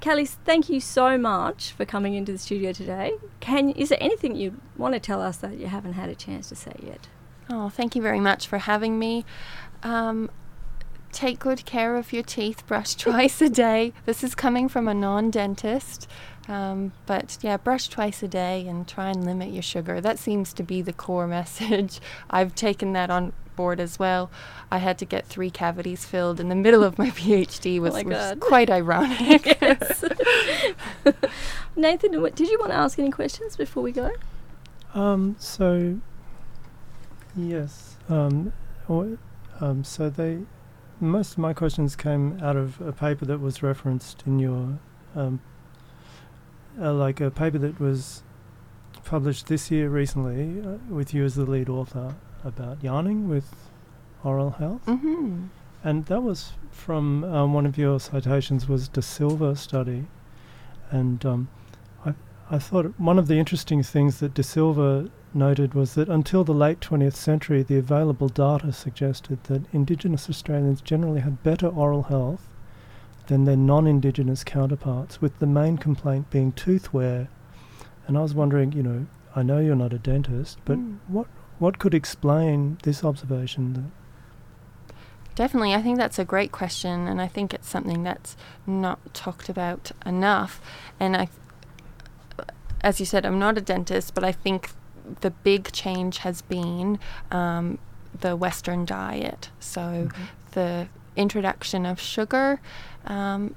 Kelly, 0.00 0.26
thank 0.26 0.68
you 0.68 0.80
so 0.80 1.18
much 1.18 1.72
for 1.72 1.84
coming 1.84 2.14
into 2.14 2.32
the 2.32 2.38
studio 2.38 2.72
today. 2.72 3.12
Can 3.40 3.70
is 3.70 3.88
there 3.88 3.98
anything 4.00 4.36
you 4.36 4.60
want 4.76 4.94
to 4.94 5.00
tell 5.00 5.20
us 5.20 5.38
that 5.38 5.58
you 5.58 5.66
haven't 5.66 5.94
had 5.94 6.08
a 6.08 6.14
chance 6.14 6.48
to 6.50 6.54
say 6.54 6.74
yet? 6.82 7.08
Oh, 7.48 7.68
thank 7.68 7.96
you 7.96 8.02
very 8.02 8.20
much 8.20 8.46
for 8.46 8.58
having 8.58 8.98
me. 8.98 9.24
Um, 9.82 10.30
take 11.16 11.38
good 11.38 11.64
care 11.64 11.96
of 11.96 12.12
your 12.12 12.22
teeth. 12.22 12.66
Brush 12.66 12.94
twice 13.06 13.40
a 13.40 13.48
day. 13.48 13.92
This 14.04 14.22
is 14.22 14.34
coming 14.34 14.68
from 14.68 14.86
a 14.86 14.94
non-dentist. 14.94 16.08
Um, 16.48 16.92
but 17.06 17.38
yeah, 17.42 17.56
brush 17.56 17.88
twice 17.88 18.22
a 18.22 18.28
day 18.28 18.68
and 18.68 18.86
try 18.86 19.08
and 19.08 19.24
limit 19.24 19.52
your 19.52 19.62
sugar. 19.62 20.00
That 20.00 20.18
seems 20.18 20.52
to 20.52 20.62
be 20.62 20.82
the 20.82 20.92
core 20.92 21.26
message. 21.38 22.00
I've 22.30 22.54
taken 22.54 22.92
that 22.92 23.10
on 23.10 23.32
board 23.56 23.80
as 23.80 23.98
well. 23.98 24.30
I 24.70 24.78
had 24.78 24.98
to 24.98 25.06
get 25.06 25.26
three 25.26 25.50
cavities 25.50 26.04
filled 26.04 26.38
in 26.38 26.50
the 26.50 26.54
middle 26.54 26.84
of 26.84 26.98
my 26.98 27.10
PhD, 27.10 27.80
was, 27.80 27.94
oh 27.94 28.02
my 28.04 28.30
was 28.30 28.38
quite 28.38 28.70
ironic. 28.70 29.58
Nathan, 31.74 32.22
did 32.34 32.48
you 32.48 32.58
want 32.60 32.72
to 32.72 32.76
ask 32.76 32.98
any 32.98 33.10
questions 33.10 33.56
before 33.56 33.82
we 33.82 33.92
go? 33.92 34.10
Um, 34.94 35.36
so, 35.38 35.98
yes. 37.34 37.96
Um, 38.08 38.52
or, 38.88 39.18
um, 39.60 39.82
so 39.82 40.10
they, 40.10 40.40
most 41.00 41.32
of 41.32 41.38
my 41.38 41.52
questions 41.52 41.96
came 41.96 42.38
out 42.42 42.56
of 42.56 42.80
a 42.80 42.92
paper 42.92 43.24
that 43.26 43.40
was 43.40 43.62
referenced 43.62 44.22
in 44.26 44.38
your, 44.38 44.78
um, 45.14 45.40
uh, 46.80 46.92
like 46.92 47.20
a 47.20 47.30
paper 47.30 47.58
that 47.58 47.78
was 47.80 48.22
published 49.04 49.46
this 49.46 49.70
year 49.70 49.88
recently 49.88 50.60
uh, 50.60 50.78
with 50.88 51.14
you 51.14 51.24
as 51.24 51.34
the 51.34 51.44
lead 51.44 51.68
author 51.68 52.14
about 52.44 52.82
yarning 52.82 53.28
with 53.28 53.54
oral 54.24 54.50
health. 54.50 54.84
Mm-hmm. 54.86 55.46
And 55.84 56.06
that 56.06 56.22
was 56.22 56.52
from 56.70 57.24
um, 57.24 57.52
one 57.52 57.66
of 57.66 57.78
your 57.78 58.00
citations 58.00 58.68
was 58.68 58.88
De 58.88 59.02
Silva 59.02 59.54
study. 59.54 60.06
And 60.90 61.24
um, 61.24 61.48
I, 62.50 62.58
thought 62.58 62.98
one 62.98 63.18
of 63.18 63.28
the 63.28 63.38
interesting 63.38 63.82
things 63.82 64.20
that 64.20 64.34
De 64.34 64.42
Silva 64.42 65.10
noted 65.34 65.74
was 65.74 65.94
that 65.94 66.08
until 66.08 66.44
the 66.44 66.54
late 66.54 66.80
20th 66.80 67.16
century, 67.16 67.62
the 67.62 67.78
available 67.78 68.28
data 68.28 68.72
suggested 68.72 69.42
that 69.44 69.64
Indigenous 69.72 70.30
Australians 70.30 70.80
generally 70.80 71.20
had 71.20 71.42
better 71.42 71.68
oral 71.68 72.04
health 72.04 72.48
than 73.26 73.44
their 73.44 73.56
non 73.56 73.86
Indigenous 73.86 74.44
counterparts, 74.44 75.20
with 75.20 75.38
the 75.38 75.46
main 75.46 75.76
complaint 75.76 76.30
being 76.30 76.52
tooth 76.52 76.92
wear. 76.92 77.28
And 78.06 78.16
I 78.16 78.22
was 78.22 78.34
wondering, 78.34 78.72
you 78.72 78.82
know, 78.82 79.06
I 79.34 79.42
know 79.42 79.58
you're 79.58 79.74
not 79.74 79.92
a 79.92 79.98
dentist, 79.98 80.58
but 80.64 80.78
mm. 80.78 80.98
what 81.08 81.26
what 81.58 81.78
could 81.78 81.94
explain 81.94 82.78
this 82.82 83.02
observation? 83.02 83.92
Definitely, 85.34 85.74
I 85.74 85.82
think 85.82 85.98
that's 85.98 86.18
a 86.18 86.24
great 86.24 86.52
question, 86.52 87.06
and 87.06 87.20
I 87.20 87.26
think 87.26 87.52
it's 87.52 87.68
something 87.68 88.02
that's 88.02 88.36
not 88.66 89.14
talked 89.14 89.48
about 89.48 89.92
enough. 90.04 90.60
And 90.98 91.16
I, 91.16 91.28
as 92.86 93.00
you 93.00 93.06
said, 93.06 93.26
I'm 93.26 93.40
not 93.40 93.58
a 93.58 93.60
dentist, 93.60 94.14
but 94.14 94.22
I 94.22 94.30
think 94.30 94.70
the 95.22 95.32
big 95.32 95.72
change 95.72 96.18
has 96.18 96.40
been 96.40 97.00
um, 97.32 97.78
the 98.20 98.36
Western 98.36 98.84
diet. 98.84 99.50
So 99.58 99.80
mm-hmm. 99.80 100.22
the 100.52 100.86
introduction 101.16 101.84
of 101.84 102.00
sugar. 102.00 102.60
Um, 103.04 103.56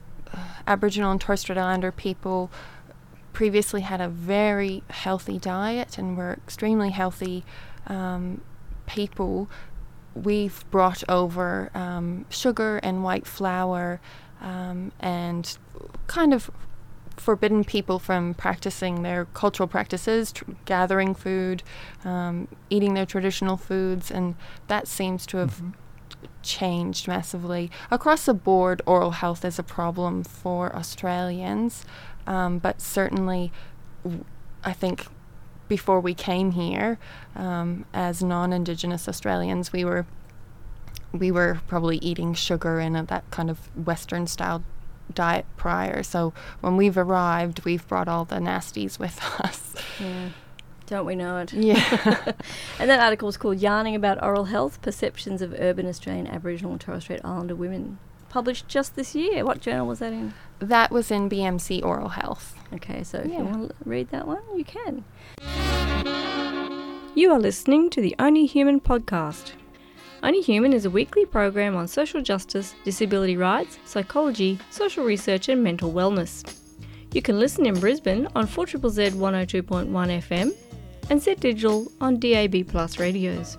Aboriginal 0.65 1.11
and 1.11 1.21
Torres 1.21 1.41
Strait 1.41 1.59
Islander 1.59 1.91
people 1.91 2.49
previously 3.31 3.81
had 3.81 4.01
a 4.01 4.09
very 4.09 4.81
healthy 4.89 5.37
diet 5.37 5.99
and 5.99 6.17
were 6.17 6.33
extremely 6.33 6.89
healthy 6.89 7.45
um, 7.85 8.41
people, 8.87 9.47
we've 10.15 10.65
brought 10.71 11.03
over 11.07 11.69
um, 11.75 12.25
sugar 12.29 12.77
and 12.77 13.03
white 13.03 13.27
flour 13.27 14.01
um, 14.41 14.91
and 14.99 15.59
kind 16.07 16.33
of 16.33 16.49
forbidden 17.19 17.63
people 17.63 17.99
from 17.99 18.33
practicing 18.33 19.03
their 19.03 19.25
cultural 19.25 19.67
practices, 19.67 20.31
tr- 20.31 20.45
gathering 20.65 21.13
food, 21.13 21.63
um, 22.05 22.47
eating 22.69 22.93
their 22.93 23.05
traditional 23.05 23.57
foods, 23.57 24.09
and 24.09 24.35
that 24.67 24.87
seems 24.87 25.25
to 25.27 25.37
have 25.37 25.55
mm-hmm. 25.55 25.69
changed 26.41 27.07
massively. 27.07 27.69
Across 27.91 28.25
the 28.25 28.33
board, 28.33 28.81
oral 28.85 29.11
health 29.11 29.43
is 29.43 29.59
a 29.59 29.63
problem 29.63 30.23
for 30.23 30.75
Australians, 30.75 31.85
um, 32.25 32.59
but 32.59 32.81
certainly, 32.81 33.51
w- 34.03 34.25
I 34.63 34.73
think 34.73 35.07
before 35.67 35.99
we 35.99 36.13
came 36.13 36.51
here 36.51 36.97
um, 37.35 37.85
as 37.93 38.23
non-indigenous 38.23 39.07
Australians, 39.07 39.71
we 39.71 39.85
were 39.85 40.05
we 41.11 41.31
were 41.31 41.59
probably 41.67 41.97
eating 41.97 42.35
sugar 42.35 42.79
in 42.79 42.95
a, 42.95 43.03
that 43.03 43.29
kind 43.31 43.49
of 43.49 43.75
Western 43.75 44.27
style 44.27 44.63
diet 45.13 45.45
prior. 45.57 46.03
So 46.03 46.33
when 46.61 46.77
we've 46.77 46.97
arrived, 46.97 47.65
we've 47.65 47.87
brought 47.87 48.07
all 48.07 48.25
the 48.25 48.37
nasties 48.37 48.99
with 48.99 49.19
us. 49.39 49.75
Yeah. 49.99 50.29
Don't 50.87 51.05
we 51.05 51.15
know 51.15 51.37
it? 51.37 51.53
Yeah. 51.53 52.33
and 52.79 52.89
that 52.89 52.99
article 52.99 53.27
was 53.27 53.37
called 53.37 53.59
Yarning 53.59 53.95
About 53.95 54.23
Oral 54.23 54.45
Health 54.45 54.81
Perceptions 54.81 55.41
of 55.41 55.53
Urban 55.59 55.85
Australian 55.85 56.25
Aboriginal 56.25 56.71
and 56.71 56.81
Torres 56.81 57.03
Strait 57.03 57.21
Islander 57.23 57.55
Women. 57.55 57.99
Published 58.29 58.67
just 58.67 58.95
this 58.95 59.13
year. 59.13 59.45
What 59.45 59.59
journal 59.61 59.87
was 59.87 59.99
that 59.99 60.13
in? 60.13 60.33
that 60.59 60.91
was 60.91 61.09
in 61.11 61.29
BMC 61.29 61.83
Oral 61.83 62.09
Health. 62.09 62.55
Okay, 62.73 63.03
so 63.03 63.19
if 63.19 63.27
you 63.31 63.39
want 63.39 63.69
to 63.69 63.75
read 63.85 64.09
that 64.09 64.27
one, 64.27 64.41
you 64.55 64.63
can. 64.63 65.03
You 67.15 67.31
are 67.31 67.39
listening 67.39 67.89
to 67.91 68.01
the 68.01 68.15
Only 68.19 68.45
Human 68.45 68.79
podcast. 68.79 69.53
Only 70.21 70.41
Human 70.41 70.73
is 70.73 70.83
a 70.85 70.89
weekly 70.89 71.25
program 71.25 71.77
on 71.77 71.87
social 71.87 72.21
justice, 72.21 72.75
disability 72.83 73.37
rights, 73.37 73.79
psychology, 73.85 74.59
social 74.69 75.05
research, 75.05 75.47
and 75.47 75.63
mental 75.63 75.93
wellness. 75.93 76.43
You 77.13 77.21
can 77.21 77.39
listen 77.39 77.65
in 77.65 77.79
Brisbane 77.79 78.27
on 78.35 78.45
4ZZZ 78.45 79.11
102.1 79.11 79.89
FM 79.89 80.51
and 81.09 81.23
Set 81.23 81.39
Digital 81.39 81.89
on 82.01 82.19
DAB 82.19 82.67
Plus 82.67 82.99
radios. 82.99 83.57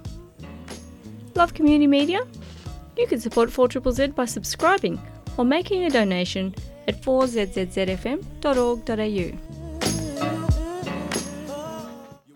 Love 1.35 1.55
community 1.55 1.87
media? 1.87 2.27
You 2.96 3.07
can 3.07 3.20
support 3.20 3.49
4ZZZ 3.49 4.14
by 4.14 4.27
subscribing 4.27 5.01
or 5.38 5.46
making 5.46 5.85
a 5.85 5.90
donation 5.90 6.55
at 6.87 7.01
4zzzfm.org.au. 7.01 9.50